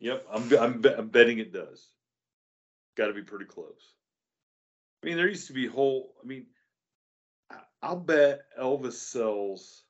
[0.00, 1.88] Yep, I'm I'm, I'm betting it does.
[2.96, 3.94] Got to be pretty close.
[5.02, 6.14] I mean, there used to be whole.
[6.22, 6.46] I mean,
[7.82, 9.84] I'll bet Elvis sells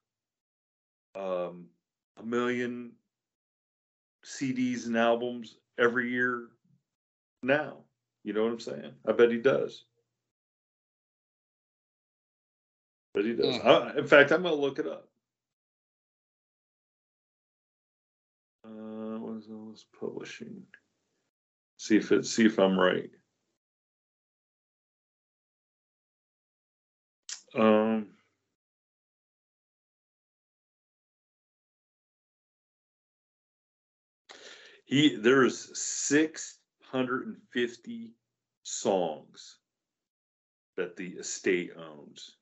[1.14, 1.66] um,
[2.18, 2.92] a million
[4.24, 6.48] CDs and albums every year
[7.42, 7.78] now.
[8.24, 8.92] You know what I'm saying?
[9.06, 9.84] I bet he does.
[13.14, 13.56] But he does.
[13.56, 13.68] Hmm.
[13.68, 15.08] I, in fact, I'm gonna look it up.
[18.64, 20.62] Uh, what is Elvis Publishing?
[21.78, 22.26] See if it.
[22.26, 23.10] See if I'm right.
[27.54, 28.08] Um.
[34.84, 35.78] He there's
[36.92, 38.14] 650
[38.64, 39.58] songs
[40.76, 42.36] that the estate owns.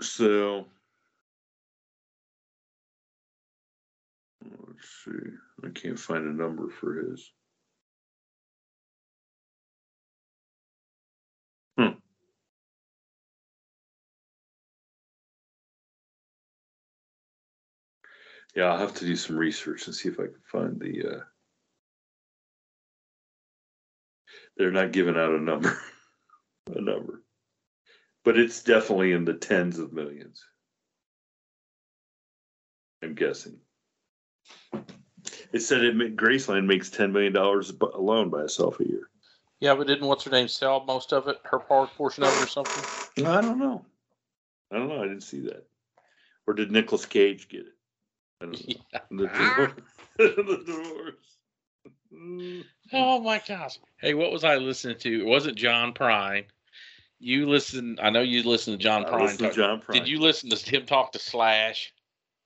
[0.00, 0.66] So
[4.42, 5.12] let's see.
[5.64, 7.32] I can't find a number for his.
[18.56, 21.16] Yeah, I'll have to do some research and see if I can find the.
[21.16, 21.20] Uh...
[24.56, 25.78] They're not giving out a number,
[26.74, 27.22] a number,
[28.24, 30.42] but it's definitely in the tens of millions.
[33.02, 33.58] I'm guessing.
[35.52, 39.10] It said it ma- Graceland makes ten million dollars alone by itself a year.
[39.60, 42.44] Yeah, but didn't what's her name sell most of it, her part portion of it
[42.44, 43.26] or something?
[43.26, 43.84] I don't know.
[44.72, 45.02] I don't know.
[45.02, 45.66] I didn't see that.
[46.46, 47.75] Or did Nicolas Cage get it?
[48.40, 48.74] I don't know.
[48.92, 49.00] Yeah.
[49.10, 49.72] The divorce.
[50.18, 51.14] the divorce.
[52.12, 52.64] Mm.
[52.92, 53.78] Oh my gosh.
[54.00, 55.20] Hey, what was I listening to?
[55.20, 56.44] It wasn't John Prine.
[57.18, 57.98] You listen.
[58.02, 59.22] I know you listened to John I Prine.
[59.22, 59.94] listened to John Prine.
[59.94, 61.92] Did you listen to him talk to Slash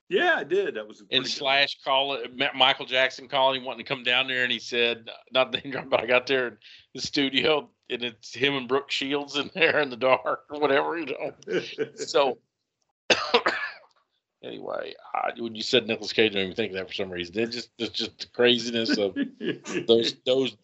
[0.09, 0.74] Yeah, I did.
[0.76, 2.31] That was a and Slash call it?
[2.55, 6.00] Michael Jackson calling him wanting to come down there, and he said, "Not the but
[6.00, 6.57] I got there in
[6.94, 10.98] the studio, and it's him and Brooke Shields in there in the dark or whatever."
[10.98, 11.61] You know.
[11.96, 12.38] So
[14.42, 17.11] anyway, I, when you said Nicolas Cage, I didn't even think of that for some
[17.11, 17.38] reason.
[17.38, 19.16] It just it's just the craziness of
[19.87, 20.57] those those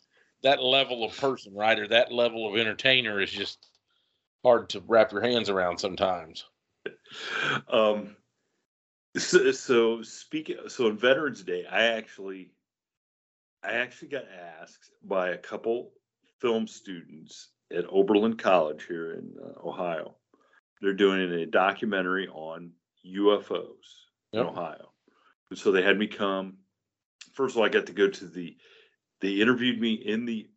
[0.43, 3.67] that level of person, right, or that level of entertainer is just
[4.45, 6.45] hard to wrap your hands around sometimes.
[7.69, 8.17] um
[9.17, 12.51] so, so speaking so on veterans day i actually
[13.65, 14.25] i actually got
[14.61, 15.93] asked by a couple
[16.41, 20.15] film students at oberlin college here in uh, ohio
[20.81, 22.71] they're doing a documentary on
[23.15, 24.91] ufos in ohio
[25.51, 26.57] and so they had me come
[27.33, 28.57] first of all i got to go to the
[29.21, 30.49] they interviewed me in the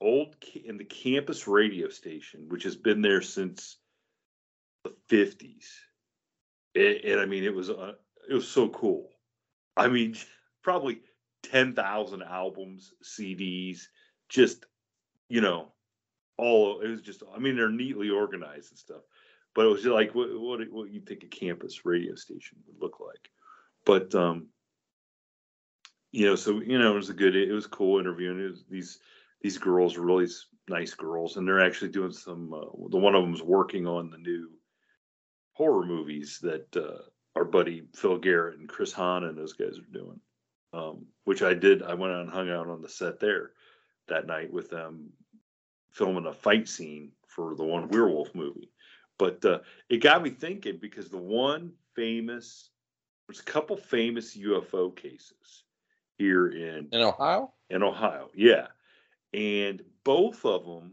[0.00, 0.34] old
[0.64, 3.76] in the campus radio station which has been there since
[4.84, 5.66] the 50s
[6.74, 7.92] and, and I mean, it was uh,
[8.28, 9.08] it was so cool.
[9.76, 10.16] I mean,
[10.62, 11.00] probably
[11.42, 13.80] ten thousand albums, CDs,
[14.28, 14.64] just
[15.28, 15.72] you know,
[16.38, 17.22] all it was just.
[17.34, 19.02] I mean, they're neatly organized and stuff,
[19.54, 23.00] but it was like what what what you think a campus radio station would look
[23.00, 23.30] like.
[23.84, 24.48] But um,
[26.10, 27.36] you know, so you know, it was a good.
[27.36, 28.98] It was cool interviewing it was, these
[29.40, 30.28] these girls are really
[30.68, 32.52] nice girls, and they're actually doing some.
[32.52, 34.50] Uh, the one of them's working on the new
[35.54, 37.02] horror movies that uh,
[37.34, 40.20] our buddy Phil Garrett and Chris Hahn and those guys are doing.
[40.74, 41.82] Um, which I did.
[41.82, 43.50] I went out and hung out on the set there
[44.08, 45.10] that night with them,
[45.92, 48.70] filming a fight scene for the one werewolf movie.
[49.18, 52.70] But uh, it got me thinking because the one famous,
[53.28, 55.64] there's a couple famous UFO cases
[56.18, 57.52] here in In Ohio?
[57.70, 58.30] in Ohio.
[58.34, 58.68] Yeah.
[59.34, 60.92] And both of them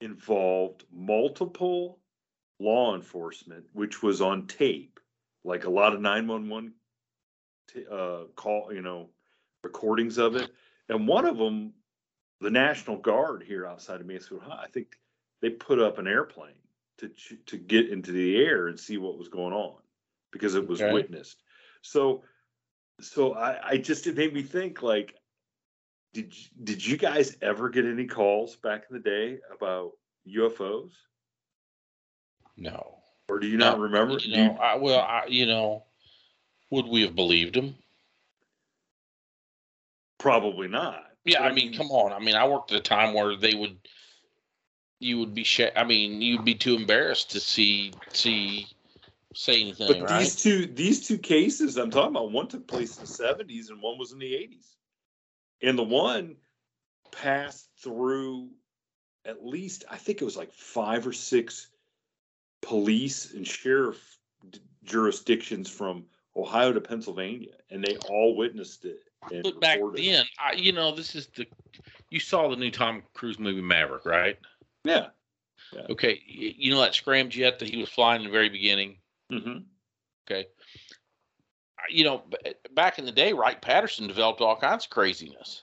[0.00, 1.98] involved multiple
[2.60, 5.00] law enforcement, which was on tape,
[5.44, 6.72] like a lot of 911
[7.72, 9.10] t- uh, call, you know,
[9.62, 10.50] recordings of it.
[10.88, 11.72] And one of them,
[12.40, 14.96] the National Guard here outside of Mansfield I think
[15.40, 16.52] they put up an airplane
[16.98, 17.10] to
[17.46, 19.76] to get into the air and see what was going on
[20.32, 20.92] because it was Okay.
[20.92, 21.42] witnessed.
[21.82, 22.22] So,
[23.00, 25.14] so I, I just it made me think like,
[26.12, 29.92] did did you guys ever get any calls back in the day about
[30.28, 30.92] UFOs,
[32.56, 32.98] No.
[33.28, 34.14] or do you not No, remember?
[34.14, 35.84] You you- know, I, well, I, you know,
[36.70, 37.76] would we have believed them?
[40.18, 41.04] probably not.
[41.26, 42.12] Yeah, I mean, come on.
[42.12, 43.76] I mean, I worked at a time where they would,
[45.00, 48.66] you would be, sh- I mean, you'd be too embarrassed to see, see,
[49.34, 50.20] say anything, But right?
[50.20, 53.82] these two these two cases I'm talking about, one took place in the 70s and
[53.82, 54.74] one was in the 80s.
[55.62, 56.36] And the one
[57.12, 58.50] passed through
[59.24, 61.68] at least I think it was like five or six
[62.62, 64.18] police and sheriff
[64.50, 66.04] d- jurisdictions from
[66.36, 68.98] Ohio to Pennsylvania, and they all witnessed it.
[69.30, 71.46] and But back then, I, you know, this is the
[72.10, 74.38] you saw the new Tom Cruise movie Maverick, right?
[74.84, 75.08] Yeah.
[75.90, 78.98] Okay, you know that scramjet that he was flying in the very beginning.
[79.30, 79.58] hmm
[80.26, 80.46] Okay,
[81.88, 82.22] you know,
[82.74, 85.62] back in the day, Wright Patterson developed all kinds of craziness.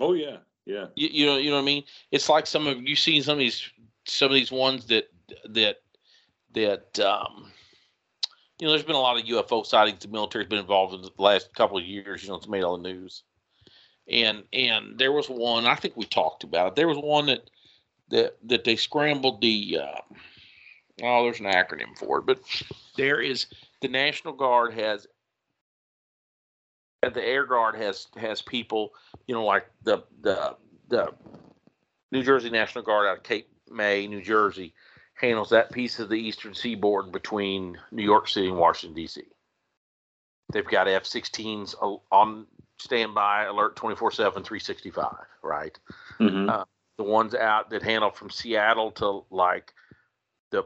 [0.00, 0.86] Oh yeah, yeah.
[0.94, 1.84] You, you know, you know what I mean?
[2.10, 3.70] It's like some of you've seen some of these
[4.06, 5.08] some of these ones that
[5.50, 5.76] that
[6.54, 7.50] that um,
[8.60, 8.72] you know.
[8.72, 10.00] There's been a lot of UFO sightings.
[10.00, 12.22] The military's been involved in the last couple of years.
[12.22, 13.24] You know, it's made all the news.
[14.08, 16.68] And and there was one I think we talked about.
[16.68, 16.76] it.
[16.76, 17.50] There was one that
[18.10, 19.78] that that they scrambled the.
[19.82, 20.14] Uh,
[21.02, 22.40] oh, there's an acronym for it, but
[22.96, 23.46] there is
[23.80, 25.06] the National Guard has.
[27.02, 28.92] The Air Guard has has people
[29.28, 30.56] you know, like the the
[30.88, 31.14] the
[32.10, 34.74] New Jersey National Guard out of Cape May, New Jersey,
[35.14, 39.22] handles that piece of the eastern seaboard between New York City and Washington D.C.
[40.50, 41.74] They've got F-16s
[42.10, 42.46] on
[42.78, 45.14] standby, alert 24/7, 365.
[45.42, 45.78] Right.
[46.18, 46.64] hmm Uh,
[46.98, 49.72] The ones out that handle from Seattle to like
[50.50, 50.64] the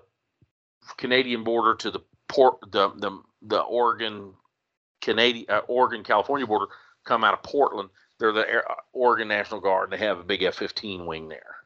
[0.96, 4.32] Canadian border to the port, the the the Oregon
[5.00, 6.66] Canadian uh, Oregon California border
[7.04, 7.90] come out of Portland
[8.22, 11.56] they're the Air, uh, Oregon National Guard, and they have a big F-15 wing there.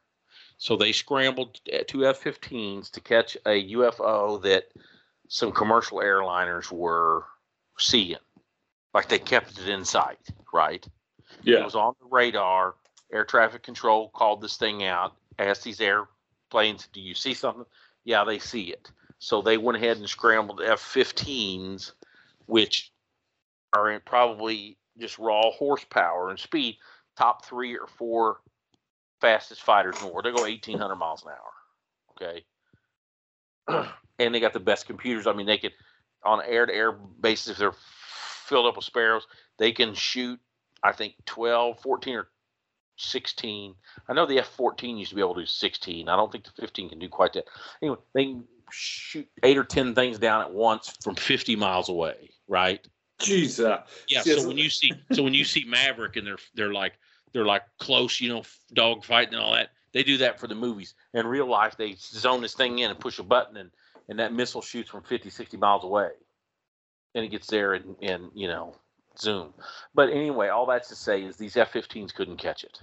[0.57, 4.63] So they scrambled uh, two F-15s to catch a UFO that
[5.27, 7.25] some commercial airliners were
[7.77, 8.17] seeing,
[8.95, 10.19] like they kept it in sight,
[10.51, 10.83] right?
[11.43, 11.59] Yeah.
[11.59, 12.73] It was on the radar.
[13.11, 17.65] Air traffic control called this thing out, asked these airplanes, "Do you see something?"
[18.03, 18.91] Yeah, they see it.
[19.19, 21.93] So they went ahead and scrambled F-15s,
[22.45, 22.91] which
[23.73, 26.77] are in probably just raw horsepower and speed,
[27.15, 28.41] top three or four
[29.21, 30.25] fastest fighters in the world.
[30.25, 31.53] They go 1,800 miles an hour.
[32.11, 32.45] Okay.
[34.19, 35.27] and they got the best computers.
[35.27, 35.73] I mean, they could,
[36.23, 37.73] on air to air basis, if they're
[38.45, 39.27] filled up with sparrows,
[39.57, 40.39] they can shoot,
[40.83, 42.27] I think, 12, 14, or
[42.97, 43.75] 16.
[44.07, 46.09] I know the F 14 used to be able to do 16.
[46.09, 47.45] I don't think the 15 can do quite that.
[47.81, 52.31] Anyway, they can shoot eight or 10 things down at once from 50 miles away,
[52.47, 52.85] right?
[53.19, 53.63] Jeez.
[53.63, 54.21] Uh, Yeah.
[54.21, 56.93] See, So when you see so when you see Maverick and they're they're like
[57.33, 58.43] they're like close, you know,
[58.73, 59.69] dog fighting and all that.
[59.93, 60.93] They do that for the movies.
[61.13, 63.71] In real life, they zone this thing in and push a button, and
[64.09, 66.09] and that missile shoots from 50, 60 miles away,
[67.15, 68.75] and it gets there and and you know
[69.19, 69.53] zoom.
[69.95, 72.79] But anyway, all that's to say is these F-15s couldn't catch it.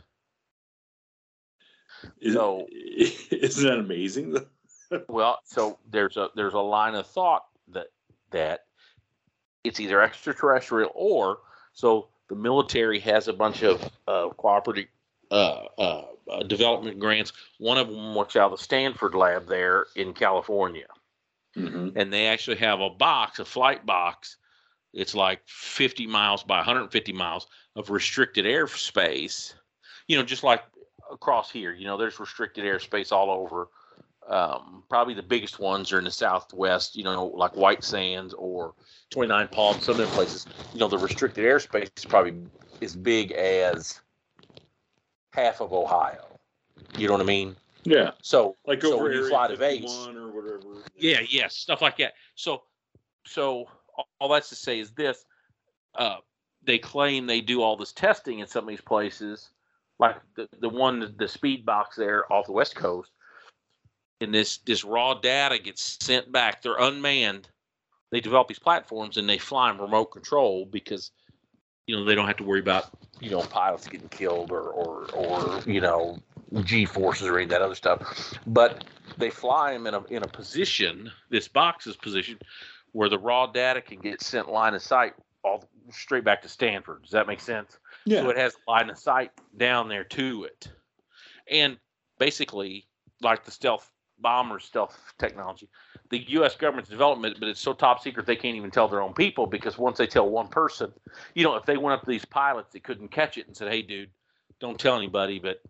[2.21, 4.37] is, So- isn't that amazing?
[5.09, 7.87] Well, so there's a there's a line of thought that
[8.31, 8.67] that
[9.65, 11.39] it's either extraterrestrial or
[11.73, 14.87] so the military has a bunch of uh, cooperative
[15.33, 17.33] uh, uh, uh, development grants.
[17.59, 20.87] One of them works out of the Stanford lab there in California,
[21.55, 24.37] hmm and they actually have a box, a flight box.
[24.95, 29.55] It's like 50 miles by 150 miles of restricted airspace.
[30.07, 30.63] You know, just like
[31.11, 31.73] across here.
[31.73, 33.69] You know, there's restricted airspace all over.
[34.29, 36.97] Um, probably the biggest ones are in the southwest.
[36.97, 38.75] You know, like White Sands or
[39.11, 39.85] 29 Palms.
[39.85, 40.47] Some of them places.
[40.73, 42.35] You know, the restricted airspace is probably
[42.81, 44.01] as big as
[45.33, 46.39] half of Ohio.
[46.97, 47.57] You know what I mean?
[47.85, 48.13] Yeah.
[48.23, 50.83] So, Like so over when you fly to Vegas, or whatever.
[50.97, 52.15] yeah, yes, stuff like that.
[52.35, 52.63] So,
[53.27, 53.67] so
[54.19, 55.25] all that's to say is this:
[55.95, 56.17] uh,
[56.65, 59.51] they claim they do all this testing in some of these places,
[59.99, 63.11] like the the one the speed box there off the west coast,
[64.21, 66.63] and this this raw data gets sent back.
[66.63, 67.49] They're unmanned.
[68.11, 71.11] They develop these platforms and they fly them remote control because
[71.87, 72.91] you know they don't have to worry about
[73.21, 76.19] you know pilots getting killed or or or you know
[76.63, 78.35] G forces or any of that other stuff.
[78.47, 78.85] But
[79.19, 81.11] they fly them in a in a position.
[81.31, 82.43] This box is positioned
[82.95, 87.03] where the raw data can get sent line of sight all straight back to Stanford.
[87.03, 87.77] Does that make sense?
[88.07, 88.23] Yeah.
[88.23, 90.69] So it has line of sight down there to it,
[91.51, 91.77] and
[92.19, 92.87] basically
[93.21, 93.91] like the stealth
[94.21, 95.69] bomber stealth technology,
[96.11, 96.55] the U.S.
[96.55, 99.77] government's development, but it's so top secret they can't even tell their own people because
[99.77, 100.93] once they tell one person,
[101.35, 103.71] you know, if they went up to these pilots that couldn't catch it and said,
[103.71, 104.11] "Hey, dude,
[104.61, 105.61] don't tell anybody," but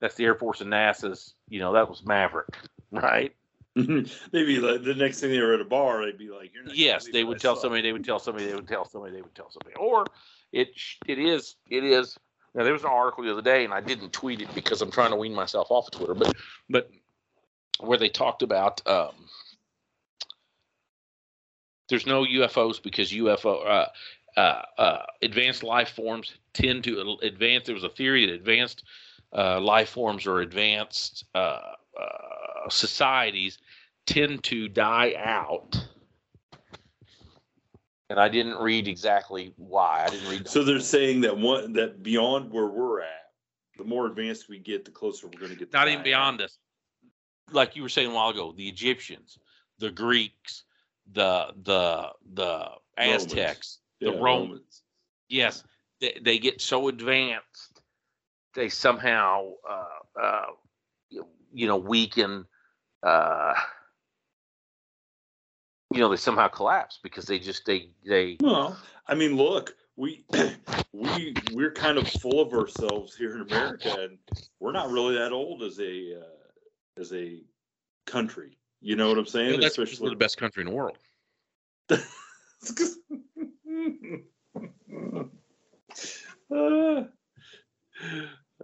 [0.00, 2.58] that's the Air Force and NASA's, you know, that was Maverick,
[2.90, 3.34] right?
[3.74, 6.64] they'd be like the next thing they were at a bar, they'd be like, You're
[6.64, 7.82] not Yes, they would tell saw." somebody.
[7.82, 8.46] They would tell somebody.
[8.46, 9.14] They would tell somebody.
[9.14, 9.74] They would tell somebody.
[9.76, 10.06] Or
[10.52, 10.68] it
[11.06, 12.18] it is it is.
[12.54, 14.90] Now there was an article the other day, and I didn't tweet it because I'm
[14.90, 16.14] trying to wean myself off of Twitter.
[16.14, 16.34] But
[16.68, 16.90] but
[17.80, 19.12] where they talked about um,
[21.88, 23.86] there's no UFOs because UFO uh,
[24.38, 27.66] uh, uh, advanced life forms tend to advance.
[27.66, 28.84] There was a theory that advanced
[29.36, 31.60] uh, life forms are advanced uh,
[31.98, 33.58] uh, societies
[34.06, 35.76] tend to die out.
[38.10, 40.04] And I didn't read exactly why.
[40.06, 40.48] I didn't read.
[40.48, 43.30] So they're saying that one that beyond where we're at,
[43.78, 45.72] the more advanced we get, the closer we're going to get.
[45.72, 46.58] not even beyond us.
[47.52, 49.38] Like you were saying a while ago, the Egyptians,
[49.78, 50.64] the Greeks,
[51.12, 53.24] the the the Romans.
[53.24, 54.82] Aztecs, Yeah, the Romans.
[55.28, 55.64] Yes,
[56.00, 57.82] they, they get so advanced,
[58.54, 60.46] they somehow uh, uh,
[61.10, 62.44] you know weaken.
[63.02, 63.54] Uh,
[65.92, 70.24] you know, they somehow collapse because they just they they Well, I mean, look, we
[70.92, 74.18] we we're kind of full of ourselves here in America, and
[74.60, 77.42] we're not really that old as a uh, as a
[78.06, 78.56] country.
[78.80, 79.50] You know what I'm saying?
[79.50, 80.98] Well, that's Especially the best country in the world.
[86.50, 87.04] uh,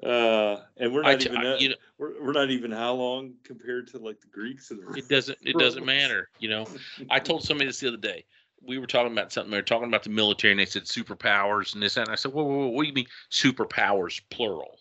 [0.07, 2.94] uh, and we're not t- even I- that, you know, we're, we're not even how
[2.94, 6.28] long compared to like the Greeks and the it doesn't it doesn't matter.
[6.38, 6.66] You know,
[7.11, 8.24] I told somebody this the other day.
[8.61, 9.51] We were talking about something.
[9.51, 11.96] They were talking about the military, and they said superpowers and this.
[11.96, 14.78] And I said, "Whoa, whoa, whoa, what do you mean superpowers plural?"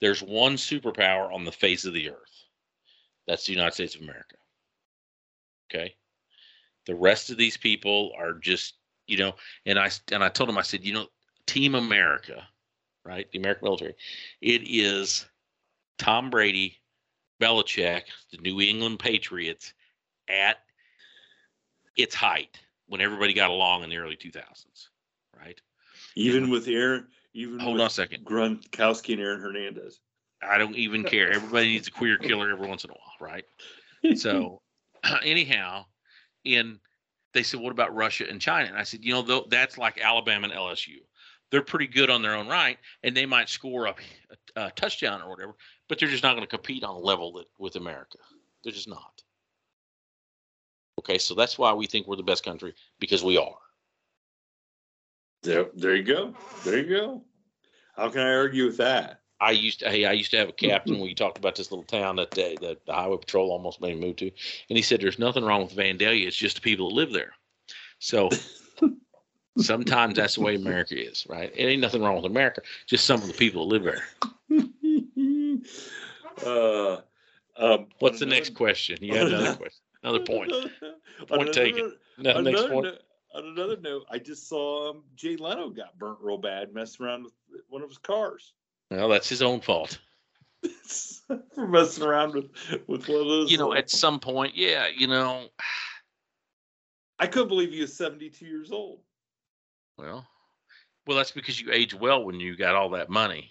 [0.00, 2.44] There's one superpower on the face of the earth.
[3.26, 4.36] That's the United States of America.
[5.70, 5.94] Okay.
[6.86, 8.74] The rest of these people are just,
[9.06, 11.06] you know, and I and I told him, I said, you know,
[11.46, 12.46] Team America,
[13.04, 13.30] right?
[13.30, 13.94] The American military,
[14.40, 15.26] it is
[16.02, 16.78] Tom Brady,
[17.40, 19.72] Belichick, the New England Patriots
[20.28, 20.58] at
[21.96, 24.88] its height when everybody got along in the early 2000s,
[25.38, 25.60] right?
[26.14, 28.24] even with Aaron, even Hold on a second.
[28.24, 30.00] Gronkowski and Aaron Hernandez.
[30.42, 31.30] I don't even care.
[31.30, 33.44] Everybody needs a queer killer every once in a while, right?
[34.16, 34.60] So,
[35.24, 35.86] anyhow,
[36.44, 36.80] in
[37.32, 40.48] they said, "What about Russia and China?" And I said, "You know, that's like Alabama
[40.48, 40.98] and LSU.
[41.50, 43.94] They're pretty good on their own right, and they might score a,
[44.56, 45.54] a, a touchdown or whatever,
[45.88, 48.18] but they're just not going to compete on a level that with America.
[48.62, 49.22] They're just not."
[50.98, 53.56] Okay, so that's why we think we're the best country because we are.
[55.42, 56.34] There, there you go.
[56.64, 57.24] There you go.
[57.96, 59.20] How can I argue with that?
[59.40, 60.94] I used to, hey, I used to have a captain.
[61.00, 63.98] When we talked about this little town that they, that the highway patrol almost made
[63.98, 66.26] me move to, and he said there's nothing wrong with Vandalia.
[66.26, 67.32] It's just the people that live there.
[67.98, 68.30] So
[69.58, 71.52] sometimes that's the way America is, right?
[71.56, 72.62] It ain't nothing wrong with America.
[72.86, 74.04] Just some of the people that live there.
[76.44, 77.00] Uh,
[77.56, 78.98] um, What's the on next question?
[79.00, 80.52] You had another question, another point.
[80.52, 81.92] on Point taken.
[82.18, 82.84] No, on next another point.
[82.86, 82.98] note-
[83.34, 87.22] on another note, I just saw um, Jay Leno got burnt real bad messing around
[87.22, 87.32] with
[87.70, 88.52] one of his cars.
[88.90, 89.98] Well, that's his own fault.
[91.54, 92.50] For messing around with
[92.86, 93.50] with one of those.
[93.50, 95.48] You know, uh, at some point, yeah, you know,
[97.18, 99.00] I couldn't believe he was 72 years old.
[99.96, 100.26] well,
[101.06, 103.50] well, that's because you age well when you got all that money.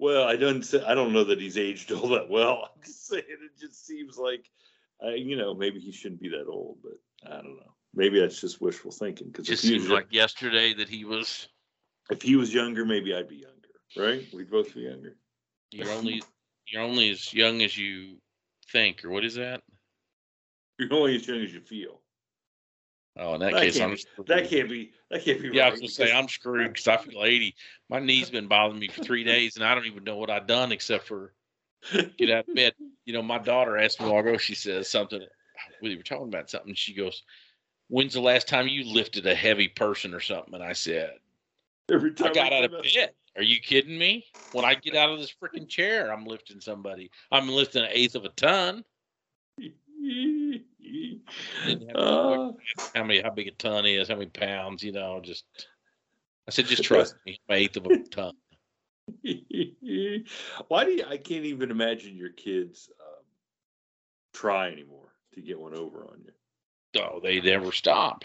[0.00, 2.70] Well, I don't say I don't know that he's aged all that well.
[2.74, 4.50] I'm just saying it just seems like,
[5.04, 7.74] uh, you know, maybe he shouldn't be that old, but I don't know.
[7.94, 9.26] Maybe that's just wishful thinking.
[9.26, 11.48] Because Just seems like yesterday that he was.
[12.10, 14.26] if he was younger, maybe I'd be younger, right?
[14.32, 15.16] We'd both be younger.
[15.70, 16.22] You're only
[16.66, 18.16] you're only as young as you
[18.72, 19.62] think, or what is that?
[20.78, 21.99] You're only as young as you feel.
[23.20, 23.90] Oh, in that, That case, I'm.
[23.90, 24.92] be, that can't be.
[25.10, 25.48] That can't be.
[25.48, 25.56] Right.
[25.56, 27.54] Yeah, I was gonna say I'm screwed because I feel 80.
[27.90, 30.46] My knee's been bothering me for three days, and I don't even know what I've
[30.46, 31.34] done except for
[32.16, 32.74] get out of bed.
[33.04, 34.38] You know, my daughter asked me a while ago.
[34.38, 35.20] She says something.
[35.82, 36.74] We were talking about something.
[36.74, 37.22] She goes,
[37.88, 41.18] "When's the last time you lifted a heavy person or something?" And I said,
[41.90, 44.24] Every time "I got out of come bed." Are you kidding me?
[44.52, 47.10] When I get out of this freaking chair, I'm lifting somebody.
[47.30, 48.84] I'm lifting an eighth of a ton.
[50.00, 52.52] Didn't have to Uh,
[52.94, 55.44] how many how big a ton is, how many pounds, you know, just
[56.48, 58.34] I said just trust me, I'm eighth of a ton.
[60.68, 61.04] Why do you?
[61.08, 63.24] I can't even imagine your kids um,
[64.32, 67.02] try anymore to get one over on you.
[67.02, 68.24] Oh, they never stop.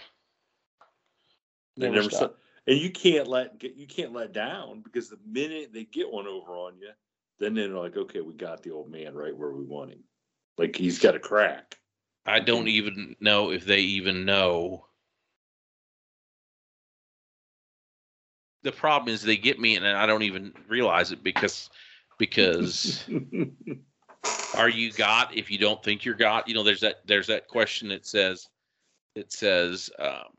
[1.78, 2.38] They never stop.
[2.67, 6.28] And you can't let get you can't let down because the minute they get one
[6.28, 6.89] over on you,
[7.39, 10.03] then they're like, okay, we got the old man right where we want him.
[10.58, 11.78] Like he's got a crack.
[12.26, 14.86] I don't even know if they even know.
[18.64, 21.70] The problem is they get me and I don't even realize it because
[22.18, 23.08] because
[24.56, 26.47] are you got if you don't think you're got?
[26.47, 28.47] You know, there's that there's that question that says
[29.16, 30.36] it says um,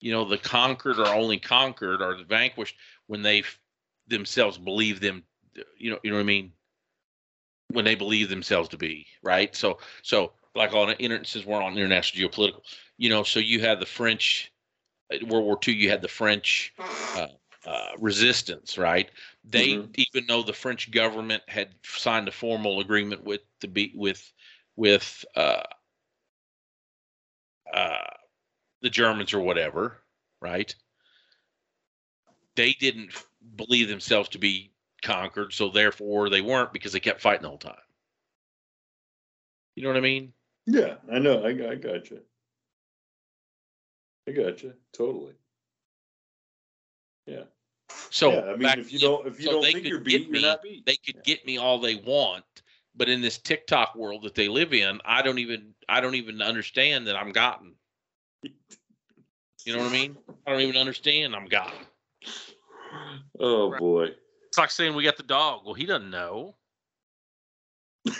[0.00, 2.76] you know the conquered are only conquered or the vanquished
[3.06, 3.42] when they
[4.08, 5.24] themselves believe them
[5.78, 6.52] you know you know what I mean
[7.74, 10.94] when they believe themselves to be right so so like on
[11.26, 12.62] since we're on international geopolitical
[12.98, 14.52] you know so you had the French
[15.26, 16.74] World War II you had the French
[17.14, 17.28] uh,
[17.66, 19.10] uh, resistance right
[19.44, 19.94] they Mhm.
[19.96, 24.32] even though the French government had signed a formal agreement with the be with
[24.76, 25.62] with uh,
[27.74, 28.10] uh,
[28.82, 30.02] the Germans or whatever,
[30.40, 30.74] right?
[32.56, 33.12] They didn't
[33.56, 34.73] believe themselves to be
[35.04, 37.76] conquered, so therefore they weren't because they kept fighting the whole time.
[39.76, 40.32] You know what I mean?
[40.66, 41.44] Yeah, I know.
[41.44, 42.20] I, I got you.
[44.28, 45.34] I got you totally.
[47.26, 47.44] Yeah.
[48.10, 50.40] So yeah, I mean, if you don't if you so don't think you're beat, me,
[50.40, 50.86] you're not beat.
[50.86, 51.22] They could Yeah.
[51.24, 52.44] get me all they want,
[52.94, 56.40] but in this TikTok world that they live in, I don't even I don't even
[56.40, 57.74] understand that I'm gotten.
[59.64, 60.16] You know what I mean?
[60.46, 61.78] I don't even understand I'm gotten.
[63.40, 64.10] Oh boy.
[64.54, 65.62] It's like saying we got the dog.
[65.64, 66.54] Well, he doesn't know,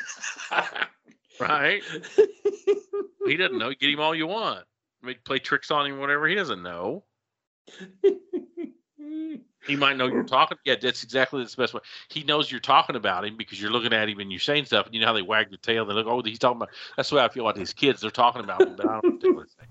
[1.39, 1.80] right?
[3.26, 3.70] He doesn't know.
[3.70, 4.64] Get him all you want.
[5.01, 6.26] Make play tricks on him, whatever.
[6.26, 7.05] He doesn't know.
[9.66, 10.59] He might know you're talking.
[10.66, 11.80] Yeah, that's exactly the best way.
[12.09, 14.87] He knows you're talking about him because you're looking at him and you're saying stuff.
[14.87, 15.87] And you know how they wag their tail.
[15.87, 16.68] They look, oh, he's talking about.
[16.97, 18.03] That's the way I feel about these kids.
[18.03, 19.70] They're talking about me, but I don't know what they're saying.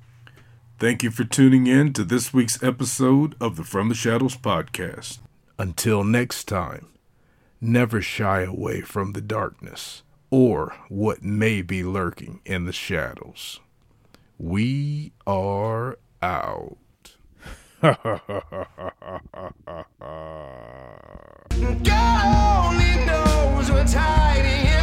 [0.80, 5.20] Thank you for tuning in to this week's episode of the From the Shadows podcast.
[5.60, 6.88] Until next time,
[7.62, 13.60] never shy away from the darkness or what may be lurking in the shadows.
[14.40, 16.78] We are out.
[23.06, 24.83] Knows what's hiding